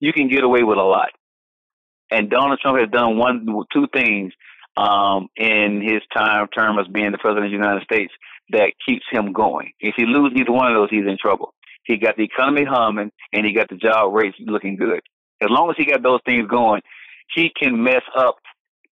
you 0.00 0.12
can 0.12 0.28
get 0.28 0.42
away 0.42 0.64
with 0.64 0.78
a 0.78 0.82
lot. 0.82 1.10
And 2.12 2.30
Donald 2.30 2.60
Trump 2.60 2.78
has 2.78 2.90
done 2.90 3.16
one, 3.16 3.46
two 3.72 3.86
things 3.92 4.32
um, 4.76 5.28
in 5.36 5.82
his 5.82 6.02
time 6.14 6.48
term 6.48 6.78
as 6.78 6.86
being 6.88 7.12
the 7.12 7.18
president 7.18 7.46
of 7.46 7.50
the 7.50 7.56
United 7.56 7.82
States 7.84 8.12
that 8.50 8.72
keeps 8.86 9.04
him 9.10 9.32
going. 9.32 9.72
If 9.80 9.94
he 9.96 10.04
loses 10.04 10.38
either 10.38 10.52
one 10.52 10.70
of 10.70 10.74
those, 10.74 10.90
he's 10.90 11.06
in 11.06 11.16
trouble. 11.20 11.54
He 11.84 11.96
got 11.96 12.16
the 12.16 12.24
economy 12.24 12.64
humming 12.64 13.10
and 13.32 13.46
he 13.46 13.52
got 13.52 13.68
the 13.68 13.76
job 13.76 14.14
rates 14.14 14.36
looking 14.40 14.76
good. 14.76 15.00
As 15.40 15.48
long 15.50 15.70
as 15.70 15.76
he 15.76 15.84
got 15.84 16.02
those 16.02 16.20
things 16.24 16.46
going, 16.48 16.82
he 17.34 17.50
can 17.60 17.82
mess 17.82 18.02
up 18.16 18.36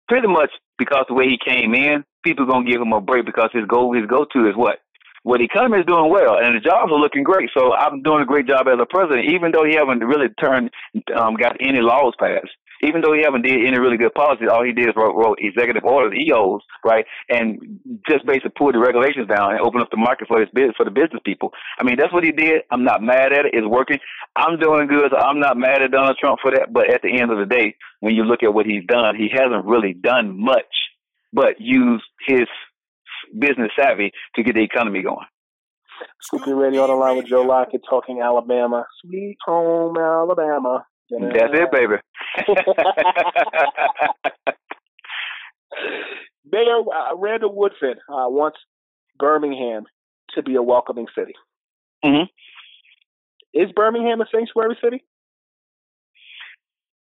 pretty 0.08 0.26
much 0.26 0.50
because 0.78 1.04
the 1.08 1.14
way 1.14 1.26
he 1.28 1.38
came 1.44 1.74
in. 1.74 2.04
People 2.24 2.44
are 2.44 2.48
gonna 2.48 2.70
give 2.70 2.80
him 2.80 2.92
a 2.92 3.00
break 3.00 3.24
because 3.24 3.50
his 3.52 3.64
goal, 3.66 3.94
his 3.94 4.06
go-to 4.06 4.48
is 4.48 4.56
what 4.56 4.80
well, 5.24 5.38
the 5.38 5.44
economy 5.44 5.80
is 5.80 5.86
doing 5.86 6.10
well, 6.10 6.38
and 6.38 6.56
the 6.56 6.60
jobs 6.60 6.90
are 6.90 6.98
looking 6.98 7.22
great. 7.22 7.50
So 7.56 7.74
I'm 7.74 8.02
doing 8.02 8.22
a 8.22 8.26
great 8.26 8.46
job 8.46 8.66
as 8.68 8.78
a 8.80 8.86
president, 8.86 9.30
even 9.30 9.52
though 9.52 9.64
he 9.64 9.74
haven't 9.74 10.00
really 10.00 10.28
turned, 10.40 10.70
um, 11.14 11.36
got 11.36 11.56
any 11.60 11.80
laws 11.80 12.14
passed. 12.18 12.48
Even 12.82 13.00
though 13.00 13.12
he 13.12 13.22
haven't 13.22 13.42
did 13.42 13.66
any 13.66 13.78
really 13.78 13.96
good 13.96 14.14
policies, 14.14 14.48
all 14.50 14.64
he 14.64 14.72
did 14.72 14.88
is 14.88 14.96
wrote, 14.96 15.14
wrote 15.14 15.38
executive 15.40 15.84
orders, 15.84 16.18
EOs, 16.18 16.62
right, 16.84 17.04
and 17.28 17.80
just 18.08 18.24
basically 18.26 18.52
pulled 18.56 18.74
the 18.74 18.78
regulations 18.78 19.28
down 19.28 19.52
and 19.52 19.60
opened 19.60 19.82
up 19.82 19.90
the 19.90 19.96
market 19.96 20.28
for 20.28 20.40
his 20.40 20.48
business 20.54 20.76
for 20.76 20.84
the 20.84 20.90
business 20.90 21.20
people. 21.24 21.52
I 21.78 21.84
mean, 21.84 21.96
that's 21.98 22.12
what 22.12 22.24
he 22.24 22.32
did. 22.32 22.62
I'm 22.70 22.84
not 22.84 23.02
mad 23.02 23.32
at 23.32 23.46
it. 23.46 23.54
It's 23.54 23.66
working. 23.66 23.98
I'm 24.36 24.58
doing 24.58 24.86
good. 24.88 25.10
So 25.10 25.18
I'm 25.18 25.40
not 25.40 25.56
mad 25.56 25.82
at 25.82 25.90
Donald 25.90 26.16
Trump 26.18 26.40
for 26.40 26.50
that. 26.52 26.72
But 26.72 26.92
at 26.92 27.02
the 27.02 27.20
end 27.20 27.30
of 27.30 27.38
the 27.38 27.46
day, 27.46 27.76
when 28.00 28.14
you 28.14 28.24
look 28.24 28.42
at 28.42 28.54
what 28.54 28.66
he's 28.66 28.84
done, 28.86 29.14
he 29.16 29.28
hasn't 29.32 29.66
really 29.66 29.92
done 29.92 30.40
much 30.40 30.64
but 31.32 31.60
use 31.60 32.02
his 32.26 32.46
business 33.38 33.70
savvy 33.78 34.12
to 34.34 34.42
get 34.42 34.54
the 34.54 34.62
economy 34.62 35.02
going. 35.02 35.26
Scoop 36.20 36.44
B 36.44 36.52
Radio 36.52 36.82
on 36.82 36.88
the 36.88 36.94
line 36.94 37.16
with 37.16 37.26
Joe 37.26 37.42
Lockett 37.42 37.82
talking 37.88 38.20
Alabama. 38.22 38.86
Sweet 39.02 39.36
home 39.44 39.96
Alabama. 39.98 40.86
That's 41.10 41.52
it, 41.52 41.72
baby. 41.72 41.96
Mayor 46.52 46.80
uh, 46.80 47.16
Randall 47.16 47.54
Woodfin 47.54 47.94
uh, 48.08 48.28
wants 48.28 48.58
Birmingham 49.18 49.84
to 50.34 50.42
be 50.42 50.56
a 50.56 50.62
welcoming 50.62 51.06
city. 51.16 51.34
Mm-hmm. 52.04 52.24
Is 53.52 53.72
Birmingham 53.74 54.20
a 54.20 54.26
sanctuary 54.32 54.78
city? 54.82 55.02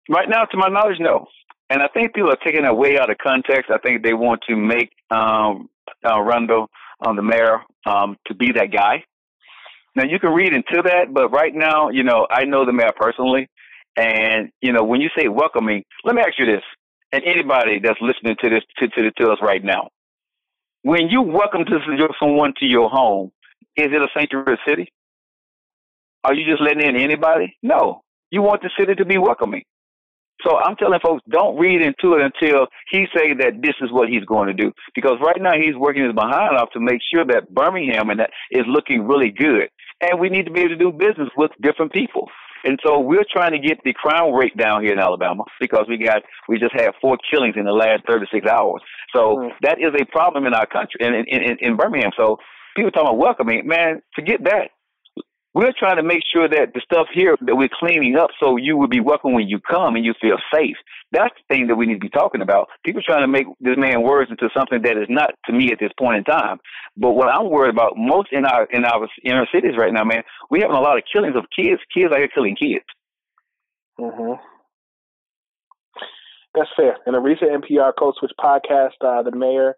Right 0.08 0.28
now, 0.28 0.44
to 0.44 0.56
my 0.56 0.68
knowledge, 0.68 0.98
no. 1.00 1.26
And 1.70 1.82
I 1.82 1.88
think 1.88 2.14
people 2.14 2.30
are 2.30 2.38
taking 2.44 2.62
that 2.62 2.76
way 2.76 2.98
out 2.98 3.10
of 3.10 3.18
context. 3.18 3.70
I 3.70 3.78
think 3.78 4.02
they 4.02 4.14
want 4.14 4.40
to 4.48 4.56
make 4.56 4.90
um, 5.10 5.68
uh, 6.04 6.20
Randall, 6.22 6.68
um, 7.04 7.16
the 7.16 7.22
mayor, 7.22 7.60
um, 7.86 8.16
to 8.26 8.34
be 8.34 8.52
that 8.52 8.72
guy. 8.72 9.04
Now 9.94 10.04
you 10.04 10.18
can 10.18 10.32
read 10.32 10.54
into 10.54 10.82
that, 10.84 11.12
but 11.12 11.30
right 11.30 11.54
now, 11.54 11.90
you 11.90 12.04
know, 12.04 12.26
I 12.30 12.44
know 12.44 12.64
the 12.64 12.72
mayor 12.72 12.92
personally, 12.98 13.48
and 13.98 14.50
you 14.62 14.72
know, 14.72 14.84
when 14.84 15.00
you 15.00 15.08
say 15.18 15.28
welcoming, 15.28 15.82
let 16.04 16.14
me 16.14 16.22
ask 16.22 16.38
you 16.38 16.46
this, 16.46 16.62
and 17.12 17.22
anybody 17.24 17.80
that's 17.82 18.00
listening 18.00 18.36
to 18.42 18.50
this 18.50 18.62
to 18.78 18.88
to, 18.88 19.10
to 19.10 19.32
us 19.32 19.38
right 19.42 19.62
now, 19.62 19.88
when 20.82 21.08
you 21.08 21.22
welcome 21.22 21.64
to 21.64 21.78
someone 22.20 22.54
to 22.60 22.66
your 22.66 22.88
home, 22.88 23.32
is 23.76 23.86
it 23.86 24.00
a 24.00 24.08
sanctuary 24.16 24.58
city? 24.66 24.92
Are 26.24 26.34
you 26.34 26.46
just 26.48 26.62
letting 26.62 26.88
in 26.88 26.96
anybody? 26.96 27.56
No, 27.62 28.02
you 28.30 28.42
want 28.42 28.62
the 28.62 28.70
city 28.78 28.94
to 28.94 29.04
be 29.04 29.18
welcoming. 29.18 29.62
So 30.46 30.56
I'm 30.56 30.76
telling 30.76 31.00
folks, 31.00 31.22
don't 31.28 31.58
read 31.58 31.82
into 31.82 32.14
it 32.14 32.22
until 32.22 32.66
he 32.90 33.06
say 33.14 33.34
that 33.34 33.60
this 33.60 33.74
is 33.80 33.90
what 33.90 34.08
he's 34.08 34.24
going 34.24 34.46
to 34.46 34.54
do. 34.54 34.72
Because 34.94 35.16
right 35.20 35.40
now 35.40 35.54
he's 35.54 35.74
working 35.76 36.04
his 36.04 36.14
behind 36.14 36.56
off 36.56 36.70
to 36.74 36.80
make 36.80 37.00
sure 37.12 37.24
that 37.24 37.52
Birmingham 37.52 38.10
and 38.10 38.20
that 38.20 38.30
is 38.52 38.62
looking 38.68 39.06
really 39.08 39.30
good. 39.30 39.68
And 40.00 40.20
we 40.20 40.28
need 40.28 40.46
to 40.46 40.52
be 40.52 40.60
able 40.60 40.70
to 40.70 40.76
do 40.76 40.92
business 40.92 41.28
with 41.36 41.50
different 41.60 41.92
people. 41.92 42.28
And 42.64 42.78
so 42.84 43.00
we're 43.00 43.26
trying 43.30 43.52
to 43.52 43.58
get 43.58 43.78
the 43.84 43.92
crime 43.92 44.32
rate 44.32 44.56
down 44.56 44.82
here 44.82 44.92
in 44.92 44.98
Alabama 44.98 45.44
because 45.60 45.86
we 45.88 45.98
got 45.98 46.22
we 46.48 46.58
just 46.58 46.74
had 46.74 46.90
four 47.00 47.18
killings 47.30 47.54
in 47.56 47.64
the 47.64 47.72
last 47.72 48.02
36 48.08 48.46
hours. 48.46 48.82
So 49.14 49.36
mm. 49.36 49.50
that 49.62 49.78
is 49.78 49.92
a 50.00 50.04
problem 50.06 50.46
in 50.46 50.54
our 50.54 50.66
country 50.66 51.00
in, 51.00 51.14
in, 51.14 51.42
in, 51.42 51.56
in 51.60 51.76
Birmingham. 51.76 52.10
So 52.16 52.38
people 52.76 52.90
talking 52.90 53.08
about 53.08 53.18
welcoming, 53.18 53.66
man, 53.66 54.02
forget 54.14 54.42
that. 54.44 54.70
We're 55.58 55.74
trying 55.76 55.96
to 55.96 56.04
make 56.04 56.22
sure 56.32 56.48
that 56.48 56.70
the 56.72 56.80
stuff 56.84 57.08
here 57.12 57.34
that 57.40 57.56
we're 57.56 57.68
cleaning 57.80 58.14
up 58.14 58.30
so 58.38 58.54
you 58.54 58.76
will 58.76 58.86
be 58.86 59.00
welcome 59.00 59.34
when 59.34 59.48
you 59.48 59.58
come 59.58 59.96
and 59.96 60.04
you 60.04 60.14
feel 60.20 60.36
safe. 60.54 60.76
That's 61.10 61.34
the 61.34 61.52
thing 61.52 61.66
that 61.66 61.74
we 61.74 61.84
need 61.84 61.94
to 61.94 61.98
be 61.98 62.10
talking 62.10 62.42
about. 62.42 62.68
People 62.86 63.02
trying 63.04 63.22
to 63.22 63.26
make 63.26 63.48
this 63.58 63.74
man 63.76 64.02
words 64.02 64.30
into 64.30 64.48
something 64.56 64.82
that 64.82 64.96
is 64.96 65.08
not 65.08 65.34
to 65.46 65.52
me 65.52 65.72
at 65.72 65.80
this 65.80 65.90
point 65.98 66.18
in 66.18 66.22
time. 66.22 66.58
But 66.96 67.14
what 67.14 67.26
I'm 67.26 67.50
worried 67.50 67.74
about 67.74 67.94
most 67.96 68.28
in 68.30 68.46
our 68.46 68.66
in 68.70 68.84
our 68.84 69.08
inner 69.24 69.48
cities 69.52 69.74
right 69.76 69.92
now, 69.92 70.04
man, 70.04 70.22
we 70.48 70.60
having 70.60 70.76
a 70.76 70.80
lot 70.80 70.96
of 70.96 71.02
killings 71.12 71.34
of 71.34 71.46
kids. 71.50 71.82
Kids 71.92 72.12
are 72.12 72.18
here 72.18 72.30
killing 72.32 72.54
kids. 72.54 72.86
Mm-hmm. 73.98 74.34
That's 76.54 76.70
fair. 76.76 76.98
In 77.08 77.16
a 77.16 77.20
recent 77.20 77.50
NPR 77.50 77.94
Code 77.98 78.14
Switch 78.20 78.30
podcast, 78.38 78.94
uh, 79.04 79.24
the 79.24 79.34
mayor 79.34 79.74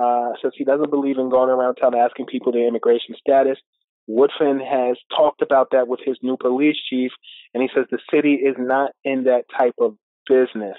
uh, 0.00 0.38
says 0.40 0.52
he 0.54 0.62
doesn't 0.62 0.90
believe 0.90 1.18
in 1.18 1.28
going 1.28 1.50
around 1.50 1.74
town 1.74 1.96
asking 1.96 2.26
people 2.26 2.52
their 2.52 2.68
immigration 2.68 3.16
status. 3.18 3.58
Woodfin 4.08 4.60
has 4.60 4.96
talked 5.16 5.42
about 5.42 5.68
that 5.72 5.88
with 5.88 6.00
his 6.04 6.18
new 6.22 6.36
police 6.36 6.76
chief, 6.88 7.10
and 7.52 7.62
he 7.62 7.68
says 7.74 7.86
the 7.90 7.98
city 8.12 8.34
is 8.34 8.54
not 8.58 8.92
in 9.04 9.24
that 9.24 9.44
type 9.58 9.74
of 9.80 9.96
business. 10.28 10.76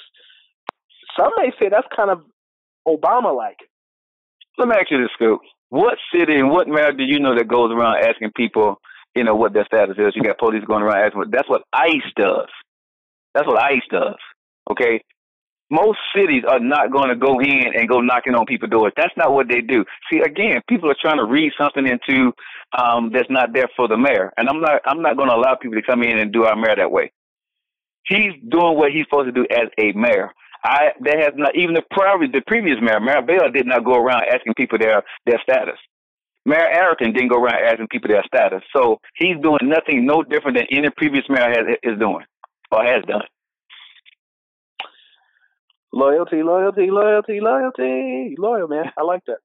Some 1.17 1.31
may 1.38 1.51
say 1.59 1.69
that's 1.69 1.88
kind 1.95 2.09
of 2.09 2.21
Obama 2.88 3.35
like. 3.35 3.57
Let 4.57 4.67
me 4.67 4.75
ask 4.75 4.91
you 4.91 5.01
this, 5.01 5.09
Scoop. 5.15 5.41
What 5.69 5.97
city 6.13 6.35
and 6.35 6.49
what 6.49 6.67
mayor 6.67 6.93
do 6.93 7.03
you 7.03 7.19
know 7.19 7.35
that 7.35 7.47
goes 7.47 7.71
around 7.71 8.03
asking 8.03 8.31
people, 8.35 8.77
you 9.15 9.23
know, 9.23 9.35
what 9.35 9.53
their 9.53 9.65
status 9.65 9.97
is? 9.97 10.13
You 10.15 10.23
got 10.23 10.38
police 10.38 10.63
going 10.65 10.83
around 10.83 11.03
asking. 11.03 11.19
What 11.19 11.31
that's 11.31 11.49
what 11.49 11.63
ICE 11.73 12.11
does. 12.15 12.47
That's 13.33 13.47
what 13.47 13.61
ICE 13.61 13.83
does. 13.91 14.15
Okay, 14.71 15.01
most 15.71 15.97
cities 16.15 16.43
are 16.47 16.60
not 16.60 16.91
going 16.91 17.10
to 17.10 17.15
go 17.15 17.39
in 17.39 17.73
and 17.75 17.89
go 17.89 17.99
knocking 17.99 18.36
on 18.36 18.45
people's 18.45 18.71
doors. 18.71 18.93
That's 18.95 19.15
not 19.17 19.34
what 19.34 19.47
they 19.47 19.62
do. 19.62 19.84
See, 20.12 20.19
again, 20.19 20.62
people 20.69 20.89
are 20.91 20.97
trying 20.99 21.17
to 21.17 21.25
read 21.25 21.51
something 21.58 21.88
into 21.88 22.32
um, 22.78 23.12
that's 23.12 23.30
not 23.30 23.54
there 23.54 23.69
for 23.75 23.88
the 23.88 23.97
mayor, 23.97 24.32
and 24.38 24.47
I'm 24.47 24.62
not. 24.62 24.82
I'm 24.86 25.01
not 25.01 25.17
going 25.17 25.30
to 25.30 25.36
allow 25.36 25.56
people 25.56 25.80
to 25.80 25.86
come 25.86 26.04
in 26.04 26.19
and 26.19 26.32
do 26.32 26.45
our 26.45 26.56
mayor 26.56 26.75
that 26.75 26.91
way. 26.91 27.12
He's 28.06 28.34
doing 28.49 28.78
what 28.78 28.91
he's 28.91 29.06
supposed 29.06 29.28
to 29.28 29.32
do 29.32 29.47
as 29.49 29.69
a 29.80 29.91
mayor. 29.93 30.32
I 30.63 30.89
that 31.01 31.17
has 31.19 31.34
not 31.36 31.56
even 31.56 31.75
the 31.75 31.84
prior 31.91 32.17
the 32.19 32.41
previous 32.45 32.78
mayor, 32.82 32.99
Mayor 32.99 33.21
Bell, 33.21 33.51
did 33.51 33.65
not 33.65 33.86
go 33.86 33.95
around 33.95 34.23
asking 34.32 34.54
people 34.56 34.78
their 34.78 35.04
their 35.25 35.39
status. 35.41 35.78
Mayor 36.45 36.67
Arrington 36.67 37.13
didn't 37.13 37.30
go 37.30 37.41
around 37.41 37.63
asking 37.65 37.88
people 37.89 38.10
their 38.10 38.23
status. 38.25 38.62
So 38.75 38.99
he's 39.15 39.38
doing 39.41 39.60
nothing 39.63 40.06
no 40.06 40.21
different 40.21 40.58
than 40.58 40.67
any 40.71 40.89
previous 40.95 41.25
mayor 41.28 41.49
has 41.49 41.78
is 41.82 41.99
doing 41.99 42.25
or 42.71 42.84
has 42.84 43.04
done. 43.06 43.23
Loyalty, 45.95 46.43
loyalty, 46.43 46.91
loyalty, 46.91 47.39
loyalty. 47.39 48.36
Loyal, 48.38 48.67
man. 48.67 48.91
I 48.97 49.03
like 49.03 49.23
that. 49.27 49.38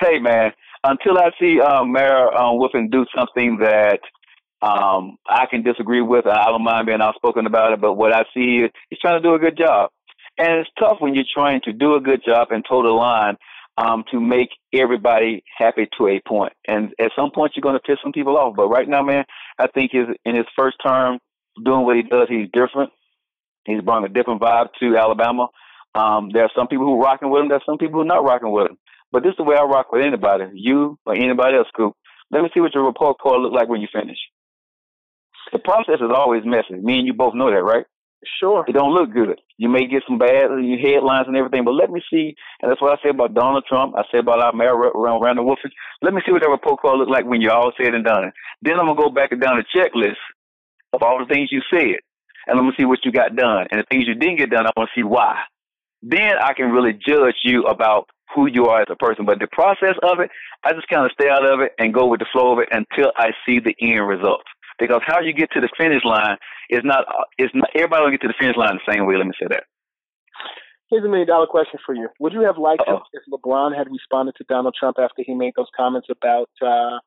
Hey, 0.00 0.18
man. 0.18 0.52
Until 0.82 1.18
I 1.18 1.30
see 1.38 1.60
um, 1.60 1.92
Mayor 1.92 2.34
um, 2.34 2.58
Woodfin 2.58 2.90
do 2.90 3.04
something 3.14 3.58
that 3.60 4.00
um, 4.62 5.18
I 5.28 5.44
can 5.44 5.62
disagree 5.62 6.00
with, 6.00 6.26
I 6.26 6.46
don't 6.46 6.64
mind 6.64 6.86
being 6.86 7.02
outspoken 7.02 7.44
about 7.44 7.74
it. 7.74 7.80
But 7.82 7.92
what 7.92 8.14
I 8.14 8.24
see 8.32 8.64
is 8.64 8.70
he's 8.88 8.98
trying 9.00 9.22
to 9.22 9.28
do 9.28 9.34
a 9.34 9.38
good 9.38 9.58
job. 9.58 9.90
And 10.38 10.60
it's 10.60 10.70
tough 10.78 10.96
when 11.00 11.14
you're 11.14 11.24
trying 11.32 11.60
to 11.64 11.74
do 11.74 11.94
a 11.94 12.00
good 12.00 12.22
job 12.24 12.48
and 12.52 12.64
toe 12.66 12.82
the 12.82 12.88
line 12.88 13.36
um, 13.76 14.02
to 14.12 14.18
make 14.18 14.48
everybody 14.72 15.44
happy 15.58 15.88
to 15.98 16.08
a 16.08 16.22
point. 16.26 16.54
And 16.66 16.94
at 16.98 17.12
some 17.14 17.30
point, 17.34 17.52
you're 17.54 17.60
going 17.62 17.76
to 17.76 17.86
piss 17.86 17.98
some 18.02 18.12
people 18.12 18.38
off. 18.38 18.56
But 18.56 18.68
right 18.68 18.88
now, 18.88 19.02
man, 19.02 19.24
I 19.58 19.66
think 19.66 19.90
his 19.92 20.06
in 20.24 20.36
his 20.36 20.46
first 20.56 20.78
term, 20.82 21.18
doing 21.62 21.84
what 21.84 21.96
he 21.96 22.02
does, 22.02 22.28
he's 22.30 22.48
different. 22.50 22.92
He's 23.66 23.82
brought 23.82 24.04
a 24.04 24.08
different 24.08 24.40
vibe 24.40 24.68
to 24.80 24.96
Alabama. 24.96 25.48
Um, 25.96 26.28
there 26.32 26.42
are 26.42 26.50
some 26.54 26.68
people 26.68 26.84
who 26.84 27.00
are 27.00 27.04
rocking 27.04 27.30
with 27.30 27.42
him. 27.42 27.48
There 27.48 27.56
are 27.56 27.64
some 27.66 27.78
people 27.78 27.94
who 27.98 28.02
are 28.02 28.14
not 28.14 28.24
rocking 28.24 28.52
with 28.52 28.70
him. 28.70 28.78
But 29.12 29.22
this 29.22 29.30
is 29.30 29.36
the 29.38 29.44
way 29.44 29.56
I 29.56 29.62
rock 29.62 29.92
with 29.92 30.04
anybody, 30.04 30.44
you 30.52 30.98
or 31.06 31.14
anybody 31.14 31.56
else, 31.56 31.68
Scoop. 31.68 31.94
Let 32.30 32.42
me 32.42 32.50
see 32.52 32.60
what 32.60 32.74
your 32.74 32.84
report 32.84 33.18
card 33.18 33.40
look 33.40 33.52
like 33.52 33.68
when 33.68 33.80
you 33.80 33.88
finish. 33.92 34.18
The 35.52 35.58
process 35.60 36.00
is 36.02 36.10
always 36.14 36.42
messy. 36.44 36.74
Me 36.74 36.98
and 36.98 37.06
you 37.06 37.14
both 37.14 37.34
know 37.34 37.50
that, 37.50 37.62
right? 37.62 37.86
Sure. 38.40 38.64
It 38.66 38.72
don't 38.72 38.92
look 38.92 39.12
good. 39.12 39.40
You 39.56 39.68
may 39.68 39.86
get 39.86 40.02
some 40.08 40.18
bad 40.18 40.50
headlines 40.50 41.28
and 41.28 41.36
everything, 41.36 41.64
but 41.64 41.72
let 41.72 41.90
me 41.90 42.02
see. 42.10 42.34
And 42.60 42.70
that's 42.70 42.80
what 42.82 42.98
I 42.98 43.02
said 43.02 43.14
about 43.14 43.34
Donald 43.34 43.64
Trump. 43.68 43.94
I 43.96 44.02
said 44.10 44.20
about 44.20 44.40
our 44.40 44.52
mayor 44.52 44.74
around 44.74 45.22
Randall 45.22 45.46
Woodfin. 45.46 45.70
Let 46.02 46.12
me 46.12 46.20
see 46.26 46.32
what 46.32 46.42
that 46.42 46.50
report 46.50 46.80
card 46.80 46.98
look 46.98 47.08
like 47.08 47.24
when 47.24 47.40
you're 47.40 47.52
all 47.52 47.72
said 47.80 47.94
and 47.94 48.04
done. 48.04 48.32
Then 48.62 48.80
I'm 48.80 48.86
gonna 48.86 49.00
go 49.00 49.10
back 49.10 49.32
and 49.32 49.40
down 49.40 49.62
the 49.62 49.78
checklist 49.78 50.16
of 50.92 51.02
all 51.02 51.18
the 51.20 51.32
things 51.32 51.52
you 51.52 51.62
said, 51.70 52.00
and 52.46 52.58
I'm 52.58 52.64
gonna 52.64 52.76
see 52.76 52.84
what 52.84 53.04
you 53.04 53.12
got 53.12 53.36
done. 53.36 53.68
And 53.70 53.80
the 53.80 53.84
things 53.88 54.08
you 54.08 54.14
didn't 54.14 54.38
get 54.38 54.50
done, 54.50 54.66
I 54.66 54.72
want 54.76 54.90
to 54.92 55.00
see 55.00 55.04
why. 55.04 55.36
Then 56.08 56.34
I 56.40 56.52
can 56.54 56.70
really 56.70 56.92
judge 56.92 57.34
you 57.42 57.64
about 57.64 58.08
who 58.34 58.46
you 58.46 58.66
are 58.66 58.82
as 58.82 58.86
a 58.90 58.96
person. 58.96 59.24
But 59.24 59.40
the 59.40 59.48
process 59.50 59.96
of 60.02 60.20
it, 60.20 60.30
I 60.62 60.72
just 60.72 60.88
kind 60.88 61.04
of 61.04 61.10
stay 61.12 61.28
out 61.28 61.44
of 61.44 61.60
it 61.60 61.72
and 61.78 61.92
go 61.92 62.06
with 62.06 62.20
the 62.20 62.26
flow 62.32 62.52
of 62.52 62.58
it 62.60 62.68
until 62.70 63.10
I 63.16 63.30
see 63.44 63.58
the 63.58 63.74
end 63.80 64.06
result. 64.06 64.42
Because 64.78 65.00
how 65.04 65.20
you 65.20 65.32
get 65.32 65.50
to 65.52 65.60
the 65.60 65.70
finish 65.76 66.04
line 66.04 66.36
is 66.70 66.82
not, 66.84 67.06
is 67.38 67.50
not 67.54 67.70
everybody 67.74 68.02
don't 68.02 68.10
get 68.12 68.20
to 68.22 68.28
the 68.28 68.38
finish 68.38 68.56
line 68.56 68.78
the 68.78 68.92
same 68.92 69.06
way. 69.06 69.16
Let 69.16 69.26
me 69.26 69.32
say 69.40 69.46
that. 69.50 69.64
Here's 70.90 71.04
a 71.04 71.08
million 71.08 71.26
dollar 71.26 71.46
question 71.46 71.80
for 71.84 71.94
you. 71.94 72.08
Would 72.20 72.32
you 72.32 72.42
have 72.42 72.58
liked 72.58 72.82
Uh-oh. 72.86 73.02
if 73.12 73.22
LeBron 73.32 73.76
had 73.76 73.88
responded 73.90 74.34
to 74.36 74.44
Donald 74.48 74.76
Trump 74.78 74.98
after 75.00 75.22
he 75.26 75.34
made 75.34 75.54
those 75.56 75.66
comments 75.76 76.06
about 76.10 76.50
uh, 76.62 76.98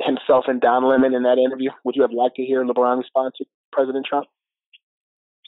himself 0.00 0.44
and 0.48 0.60
Don 0.60 0.84
Lemon 0.84 1.14
in 1.14 1.22
that 1.22 1.38
interview? 1.38 1.70
Would 1.84 1.96
you 1.96 2.02
have 2.02 2.12
liked 2.12 2.36
to 2.36 2.44
hear 2.44 2.62
LeBron 2.64 2.98
respond 2.98 3.32
to 3.38 3.46
President 3.72 4.04
Trump? 4.04 4.26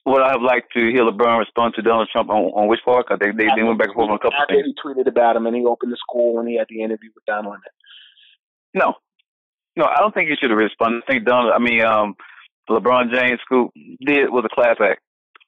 Would 0.07 0.21
I 0.21 0.33
have 0.33 0.43
liked 0.43 0.73
to 0.75 0.81
hear 0.81 1.03
LeBron 1.03 1.39
respond 1.39 1.75
to 1.77 1.83
Donald 1.83 2.09
Trump 2.13 2.29
on, 2.29 2.53
on 2.53 2.69
which 2.69 2.81
part? 2.85 3.09
Cause 3.09 3.19
they, 3.21 3.31
they, 3.31 3.49
they 3.57 3.63
went 3.63 3.79
back 3.79 3.89
and 3.89 3.95
forth 3.95 4.11
on 4.11 4.17
a 4.17 4.19
couple 4.19 4.37
after 4.39 4.55
things. 4.55 4.67
he 4.67 4.75
tweeted 4.77 5.09
about 5.09 5.37
him 5.37 5.47
and 5.47 5.57
he 5.57 5.65
opened 5.65 5.93
the 5.93 5.97
school 5.97 6.39
and 6.41 6.49
he 6.49 6.59
had 6.59 6.67
the 6.69 6.83
interview 6.83 7.09
with 7.15 7.25
Donald. 7.25 7.57
No, 8.75 8.95
no, 9.77 9.87
I 9.87 9.97
don't 10.01 10.13
think 10.13 10.29
he 10.29 10.37
should 10.37 10.51
have 10.51 10.59
responded. 10.59 11.03
I 11.07 11.13
think 11.13 11.25
Donald, 11.25 11.53
I 11.55 11.59
mean, 11.59 11.83
um, 11.83 12.15
LeBron 12.69 13.13
James 13.13 13.41
scoop 13.45 13.71
did 14.05 14.31
was 14.31 14.45
a 14.45 14.55
class 14.55 14.77
act. 14.81 15.01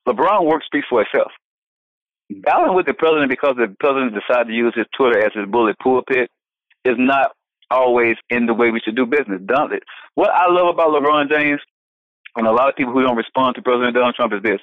LeBron 0.09 0.47
work 0.47 0.65
speaks 0.65 0.87
for 0.89 1.03
itself. 1.03 1.33
Battling 2.31 2.75
with 2.75 2.87
the 2.87 2.95
president 2.95 3.29
because 3.31 3.57
the 3.57 3.75
president 3.79 4.15
decided 4.15 4.49
to 4.49 4.55
use 4.55 4.73
his 4.75 4.87
Twitter 4.97 5.19
as 5.19 5.33
his 5.35 5.47
bullet 5.47 5.77
pulpit 5.79 6.31
is 6.85 6.97
not 6.99 7.33
always 7.71 8.17
in 8.31 8.47
the 8.47 8.55
way 8.55 8.71
we 8.71 8.81
should 8.81 8.97
do 8.97 9.07
business. 9.07 9.41
Done 9.45 9.73
it. 9.73 9.83
What 10.15 10.31
I 10.31 10.51
love 10.51 10.75
about 10.75 10.91
LeBron 10.91 11.31
James 11.31 11.61
and 12.37 12.47
a 12.47 12.53
lot 12.53 12.69
of 12.69 12.77
people 12.77 12.93
who 12.93 13.03
don't 13.03 13.17
respond 13.17 13.57
to 13.57 13.63
President 13.63 13.95
Donald 13.95 14.15
Trump 14.15 14.33
is 14.35 14.43
this. 14.43 14.61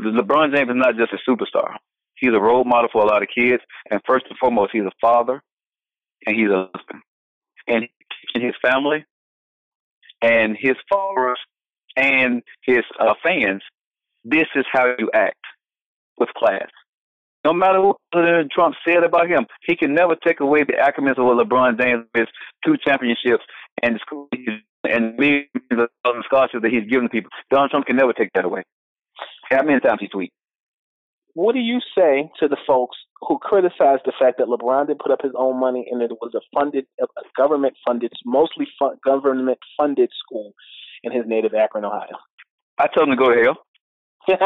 LeBron 0.00 0.54
James 0.54 0.70
is 0.70 0.76
not 0.76 0.96
just 0.96 1.12
a 1.12 1.30
superstar. 1.30 1.76
He's 2.16 2.30
a 2.34 2.40
role 2.40 2.64
model 2.64 2.88
for 2.92 3.02
a 3.02 3.06
lot 3.06 3.22
of 3.22 3.28
kids. 3.34 3.62
And 3.90 4.00
first 4.06 4.26
and 4.28 4.38
foremost, 4.38 4.70
he's 4.72 4.82
a 4.82 4.92
father 5.00 5.42
and 6.26 6.36
he's 6.36 6.48
a 6.48 6.68
husband. 6.74 7.02
And 7.66 7.88
his 8.34 8.54
family 8.62 9.04
and 10.22 10.56
his 10.58 10.76
followers 10.90 11.38
and 11.96 12.42
his 12.62 12.82
uh, 13.00 13.14
fans, 13.22 13.62
this 14.24 14.46
is 14.54 14.64
how 14.72 14.86
you 14.98 15.10
act 15.14 15.36
with 16.18 16.28
class. 16.36 16.68
No 17.44 17.52
matter 17.52 17.80
what 17.80 17.96
President 18.12 18.50
Trump 18.52 18.74
said 18.86 19.04
about 19.04 19.28
him, 19.28 19.46
he 19.66 19.76
can 19.76 19.94
never 19.94 20.16
take 20.26 20.40
away 20.40 20.64
the 20.64 20.74
accolades 20.74 21.18
of 21.18 21.24
what 21.24 21.46
LeBron 21.46 21.80
James 21.80 22.04
is, 22.14 22.26
two 22.64 22.76
championships, 22.84 23.44
and 23.82 23.94
the 23.94 24.00
school 24.00 24.28
and 24.88 25.16
millions 25.16 25.48
of 26.04 26.14
scholarships 26.24 26.62
that 26.62 26.72
he's 26.72 26.90
given 26.90 27.08
people. 27.08 27.30
Donald 27.50 27.70
Trump 27.70 27.86
can 27.86 27.96
never 27.96 28.12
take 28.12 28.30
that 28.34 28.44
away. 28.44 28.62
How 29.50 29.62
many 29.62 29.80
times 29.80 29.98
he 30.00 30.08
tweet? 30.08 30.32
What 31.34 31.54
do 31.54 31.60
you 31.60 31.80
say 31.96 32.30
to 32.40 32.48
the 32.48 32.56
folks 32.66 32.96
who 33.20 33.38
criticized 33.38 34.02
the 34.04 34.12
fact 34.18 34.38
that 34.38 34.48
LeBron 34.48 34.88
didn't 34.88 35.00
put 35.00 35.12
up 35.12 35.22
his 35.22 35.32
own 35.36 35.60
money 35.60 35.86
and 35.90 36.02
it 36.02 36.10
was 36.20 36.34
a 36.34 36.40
funded, 36.54 36.86
a 37.00 37.06
government 37.36 37.74
funded, 37.86 38.12
mostly 38.24 38.66
fun, 38.78 38.96
government 39.04 39.58
funded 39.76 40.10
school 40.24 40.52
in 41.02 41.12
his 41.12 41.24
native 41.26 41.54
Akron, 41.54 41.84
Ohio? 41.84 42.16
I 42.78 42.86
tell 42.92 43.04
him 43.04 43.10
to 43.10 43.16
go 43.16 43.32
to 43.32 43.42
hell. 43.42 43.58
okay, 44.28 44.40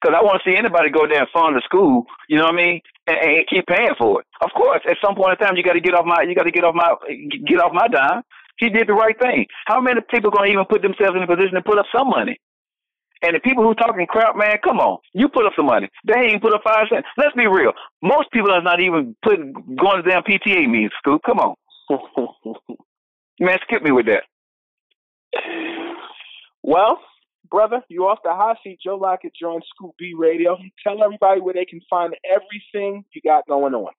because 0.00 0.14
I 0.14 0.22
want 0.22 0.42
to 0.42 0.50
see 0.50 0.56
anybody 0.56 0.90
go 0.90 1.06
there 1.08 1.20
and 1.20 1.28
fund 1.32 1.56
the 1.56 1.62
school. 1.64 2.04
You 2.28 2.38
know 2.38 2.44
what 2.44 2.54
I 2.54 2.56
mean? 2.56 2.80
And, 3.10 3.18
and 3.18 3.48
keep 3.50 3.66
paying 3.66 3.98
for 3.98 4.20
it. 4.20 4.26
Of 4.40 4.50
course, 4.54 4.80
at 4.88 4.96
some 5.02 5.16
point 5.16 5.34
in 5.34 5.44
time, 5.44 5.56
you 5.56 5.64
got 5.64 5.74
to 5.74 5.80
get 5.80 5.94
off 5.94 6.06
my, 6.06 6.22
you 6.22 6.34
got 6.34 6.44
to 6.44 6.54
get 6.54 6.62
off 6.62 6.74
my, 6.74 6.94
get 7.46 7.58
off 7.58 7.72
my 7.74 7.88
dime. 7.88 8.22
He 8.58 8.68
did 8.68 8.86
the 8.86 8.92
right 8.92 9.18
thing. 9.18 9.46
How 9.66 9.80
many 9.80 10.00
people 10.10 10.28
are 10.30 10.36
going 10.36 10.48
to 10.48 10.52
even 10.52 10.64
put 10.68 10.82
themselves 10.82 11.16
in 11.16 11.22
a 11.22 11.26
position 11.26 11.54
to 11.54 11.62
put 11.62 11.78
up 11.78 11.86
some 11.90 12.08
money? 12.08 12.38
And 13.22 13.34
the 13.34 13.40
people 13.40 13.64
who 13.64 13.70
are 13.70 13.74
talking 13.74 14.06
crap, 14.06 14.36
man, 14.36 14.56
come 14.64 14.78
on. 14.78 14.98
You 15.12 15.28
put 15.28 15.44
up 15.44 15.52
some 15.56 15.66
money. 15.66 15.88
They 16.06 16.18
ain't 16.18 16.42
put 16.42 16.54
up 16.54 16.62
five 16.64 16.86
cents. 16.90 17.06
Let's 17.18 17.34
be 17.36 17.46
real. 17.46 17.72
Most 18.02 18.30
people 18.32 18.50
are 18.50 18.62
not 18.62 18.80
even 18.80 19.16
putting 19.22 19.52
going 19.52 20.02
to 20.02 20.08
damn 20.08 20.22
PTA 20.22 20.68
meetings, 20.68 20.92
Scoop. 20.98 21.20
Come 21.26 21.38
on. 21.38 21.54
man, 23.40 23.58
skip 23.64 23.82
me 23.82 23.92
with 23.92 24.06
that. 24.06 24.22
Well, 26.62 26.98
brother, 27.50 27.82
you 27.88 28.06
off 28.06 28.18
the 28.24 28.30
hot 28.30 28.58
seat. 28.62 28.78
Joe 28.82 28.96
Lockett 28.96 29.32
joined 29.40 29.64
Scoop 29.74 29.94
B 29.98 30.14
Radio. 30.16 30.56
Tell 30.86 31.02
everybody 31.02 31.40
where 31.40 31.54
they 31.54 31.64
can 31.64 31.80
find 31.88 32.14
everything 32.24 33.04
you 33.12 33.20
got 33.22 33.46
going 33.46 33.74
on. 33.74 33.92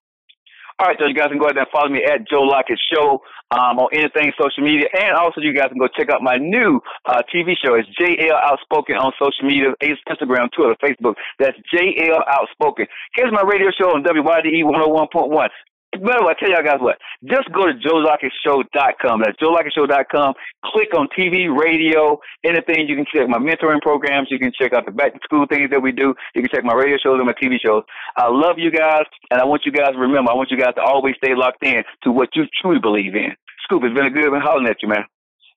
All 0.79 0.87
right, 0.87 0.97
so 0.97 1.05
you 1.05 1.13
guys 1.13 1.29
can 1.29 1.37
go 1.37 1.45
ahead 1.45 1.57
and 1.57 1.67
follow 1.69 1.89
me 1.89 2.01
at 2.01 2.25
Joe 2.27 2.41
Lockett 2.41 2.79
Show 2.91 3.21
um, 3.51 3.77
on 3.77 3.89
anything 3.93 4.31
social 4.33 4.63
media, 4.63 4.87
and 4.97 5.13
also 5.13 5.41
you 5.41 5.53
guys 5.53 5.69
can 5.69 5.77
go 5.77 5.87
check 5.87 6.09
out 6.09 6.23
my 6.23 6.37
new 6.37 6.81
uh, 7.05 7.21
TV 7.29 7.53
show. 7.53 7.75
It's 7.75 7.85
JL 8.01 8.33
Outspoken 8.33 8.95
on 8.95 9.11
social 9.21 9.45
media, 9.45 9.77
Instagram, 9.83 10.49
Twitter, 10.55 10.73
Facebook. 10.81 11.15
That's 11.37 11.57
JL 11.69 12.25
Outspoken. 12.25 12.87
Here's 13.13 13.31
my 13.31 13.43
radio 13.43 13.69
show 13.69 13.93
on 13.93 14.01
WYDE 14.01 14.65
101.1. 14.65 15.49
Better 15.91 16.23
I 16.23 16.33
tell 16.39 16.49
y'all 16.49 16.63
guys 16.63 16.79
what. 16.79 16.97
Just 17.25 17.51
go 17.51 17.67
to 17.67 17.73
joelockettShow.com. 17.73 19.21
That's 19.21 19.37
joelockettShow.com. 19.37 20.33
Click 20.65 20.93
on 20.95 21.09
TV, 21.17 21.51
radio, 21.51 22.17
anything. 22.45 22.87
You 22.87 22.95
can 22.95 23.05
check 23.13 23.27
my 23.27 23.37
mentoring 23.37 23.81
programs. 23.81 24.29
You 24.31 24.39
can 24.39 24.53
check 24.57 24.71
out 24.71 24.85
the 24.85 24.91
back 24.91 25.13
to 25.13 25.19
school 25.23 25.45
things 25.49 25.69
that 25.69 25.81
we 25.81 25.91
do. 25.91 26.15
You 26.33 26.41
can 26.41 26.49
check 26.49 26.63
my 26.63 26.73
radio 26.73 26.95
shows 26.95 27.19
and 27.19 27.27
my 27.27 27.33
TV 27.33 27.57
shows. 27.63 27.83
I 28.15 28.29
love 28.29 28.55
you 28.57 28.71
guys, 28.71 29.03
and 29.31 29.41
I 29.41 29.45
want 29.45 29.63
you 29.65 29.71
guys 29.73 29.91
to 29.91 29.99
remember, 29.99 30.31
I 30.31 30.35
want 30.35 30.49
you 30.49 30.57
guys 30.57 30.75
to 30.75 30.81
always 30.81 31.15
stay 31.17 31.35
locked 31.35 31.63
in 31.63 31.83
to 32.03 32.11
what 32.11 32.29
you 32.35 32.45
truly 32.61 32.79
believe 32.79 33.13
in. 33.15 33.35
Scoop, 33.63 33.83
it's 33.83 33.93
been 33.93 34.05
a 34.05 34.09
good 34.09 34.31
been 34.31 34.41
hollering 34.41 34.67
at 34.67 34.81
you, 34.81 34.87
man. 34.87 35.03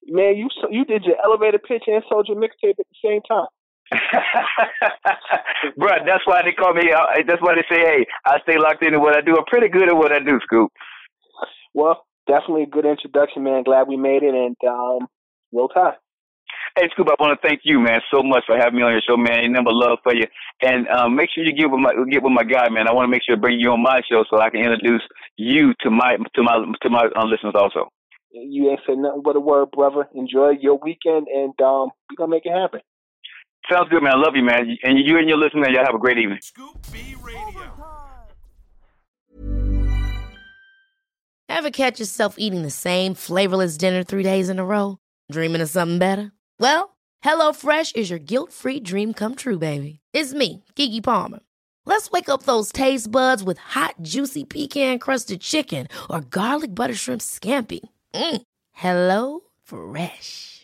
Man, 0.07 0.37
you 0.37 0.49
you 0.70 0.85
did 0.85 1.05
your 1.05 1.16
elevator 1.25 1.59
pitch 1.59 1.85
and 1.87 2.03
sold 2.09 2.29
your 2.29 2.37
mixtape 2.37 2.79
at 2.79 2.87
the 2.90 2.99
same 3.03 3.23
time. 3.23 3.47
Bro, 5.76 5.90
that's 6.07 6.26
why 6.26 6.42
they 6.42 6.52
call 6.52 6.74
me. 6.74 6.92
Uh, 6.92 7.07
that's 7.26 7.42
why 7.42 7.54
they 7.54 7.64
say, 7.68 7.80
"Hey, 7.80 8.07
I 8.24 8.40
stay 8.42 8.59
locked 8.59 8.85
into 8.85 9.00
what 9.00 9.16
I 9.16 9.20
do. 9.20 9.37
I'm 9.37 9.44
pretty 9.46 9.68
good 9.68 9.88
at 9.88 9.96
what 9.96 10.12
I 10.12 10.18
do, 10.18 10.38
Scoop." 10.42 10.70
Well, 11.74 12.04
definitely 12.26 12.64
a 12.64 12.66
good 12.66 12.87
introduction, 12.87 13.42
man. 13.42 13.62
Glad 13.64 13.88
we 13.88 13.96
made 13.96 14.22
it, 14.22 14.35
and 14.35 14.57
um, 14.68 15.09
roll 15.52 15.68
tide. 15.68 15.94
Hey, 16.76 16.88
Scoop, 16.90 17.09
I 17.09 17.14
want 17.22 17.38
to 17.40 17.46
thank 17.46 17.61
you, 17.62 17.78
man, 17.78 18.00
so 18.12 18.22
much 18.22 18.42
for 18.46 18.57
having 18.57 18.76
me 18.76 18.83
on 18.83 18.90
your 18.90 19.02
show, 19.07 19.16
man. 19.16 19.52
Number 19.52 19.70
love 19.72 19.98
for 20.02 20.14
you, 20.14 20.26
and 20.61 20.88
um, 20.88 21.14
make 21.14 21.30
sure 21.33 21.44
you 21.44 21.54
get 21.54 21.70
with 21.70 21.80
my 21.80 21.92
get 22.11 22.22
with 22.22 22.33
my 22.33 22.42
guy, 22.42 22.68
man. 22.68 22.88
I 22.88 22.92
want 22.92 23.07
to 23.07 23.11
make 23.11 23.22
sure 23.24 23.37
to 23.37 23.40
bring 23.40 23.61
you 23.61 23.70
on 23.70 23.83
my 23.83 24.00
show 24.11 24.24
so 24.28 24.40
I 24.40 24.50
can 24.50 24.61
introduce 24.61 25.02
you 25.37 25.72
to 25.83 25.90
my 25.90 26.16
to 26.35 26.42
my 26.42 26.64
to 26.83 26.90
my 26.90 27.07
uh, 27.14 27.26
listeners 27.26 27.54
also. 27.54 27.90
You 28.33 28.70
ain't 28.70 28.80
said 28.85 28.98
nothing 28.98 29.22
but 29.24 29.37
a 29.37 29.40
word, 29.40 29.70
brother. 29.70 30.09
Enjoy 30.14 30.50
your 30.61 30.78
weekend, 30.83 31.28
and 31.28 31.54
um, 31.62 31.90
we're 32.11 32.18
gonna 32.18 32.30
make 32.30 32.46
it 32.46 32.52
happen. 32.52 32.80
Sounds 33.70 33.88
good, 33.88 34.03
man. 34.03 34.12
I 34.12 34.16
love 34.16 34.37
you, 34.37 34.42
man. 34.42 34.77
And 34.83 34.98
you 34.98 35.18
and 35.18 35.29
your 35.29 35.38
listeners, 35.38 35.68
y'all 35.70 35.85
have 35.85 35.94
a 35.94 35.98
great 35.98 36.18
evening. 36.18 36.38
Scoop 36.42 36.77
B 36.92 37.16
Radio. 37.22 37.72
Ever 41.48 41.70
catch 41.70 42.00
yourself 42.00 42.35
eating 42.37 42.62
the 42.62 42.70
same 42.70 43.14
flavorless 43.14 43.77
dinner 43.77 44.03
three 44.03 44.22
days 44.22 44.48
in 44.48 44.59
a 44.59 44.64
row? 44.64 44.98
Dreaming 45.31 45.62
of 45.62 45.70
something 45.70 45.98
better? 45.98 46.33
Well, 46.59 46.96
HelloFresh 47.24 47.96
is 47.96 48.11
your 48.11 48.18
guilt-free 48.18 48.81
dream 48.81 49.14
come 49.14 49.35
true, 49.35 49.59
baby. 49.59 50.00
It's 50.12 50.35
me, 50.35 50.64
Keke 50.74 51.03
Palmer. 51.03 51.40
Let's 51.87 52.11
wake 52.11 52.29
up 52.29 52.42
those 52.42 52.72
taste 52.72 53.11
buds 53.11 53.42
with 53.42 53.59
hot, 53.59 53.94
juicy 54.03 54.44
pecan-crusted 54.44 55.40
chicken 55.40 55.87
or 56.11 56.20
garlic 56.22 56.74
butter 56.74 56.94
shrimp 56.94 57.20
scampi. 57.20 57.81
Mm. 58.14 58.42
Hello 58.72 59.40
Fresh. 59.62 60.63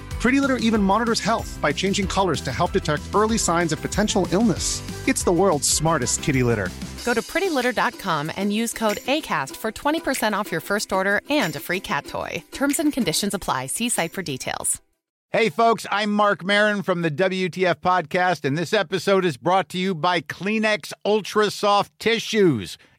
Pretty 0.21 0.39
Litter 0.39 0.57
even 0.57 0.83
monitors 0.83 1.19
health 1.19 1.57
by 1.59 1.73
changing 1.73 2.05
colors 2.05 2.41
to 2.41 2.51
help 2.51 2.73
detect 2.73 3.01
early 3.15 3.39
signs 3.39 3.71
of 3.71 3.81
potential 3.81 4.27
illness. 4.31 4.83
It's 5.07 5.23
the 5.23 5.31
world's 5.31 5.67
smartest 5.67 6.21
kitty 6.21 6.43
litter. 6.43 6.69
Go 7.03 7.15
to 7.15 7.23
prettylitter.com 7.23 8.31
and 8.37 8.53
use 8.53 8.71
code 8.71 8.97
ACAST 8.97 9.55
for 9.55 9.71
20% 9.71 10.33
off 10.33 10.51
your 10.51 10.61
first 10.61 10.93
order 10.93 11.21
and 11.31 11.55
a 11.55 11.59
free 11.59 11.79
cat 11.79 12.05
toy. 12.05 12.43
Terms 12.51 12.79
and 12.79 12.93
conditions 12.93 13.33
apply. 13.33 13.65
See 13.65 13.89
site 13.89 14.13
for 14.13 14.21
details. 14.21 14.79
Hey, 15.31 15.49
folks, 15.49 15.87
I'm 15.89 16.11
Marc 16.11 16.43
Maron 16.43 16.83
from 16.83 17.03
the 17.03 17.09
WTF 17.09 17.75
Podcast, 17.75 18.43
and 18.43 18.57
this 18.57 18.73
episode 18.73 19.23
is 19.23 19.37
brought 19.37 19.69
to 19.69 19.77
you 19.77 19.95
by 19.95 20.19
Kleenex 20.19 20.91
Ultra 21.05 21.49
Soft 21.49 21.97
Tissues, 21.99 22.77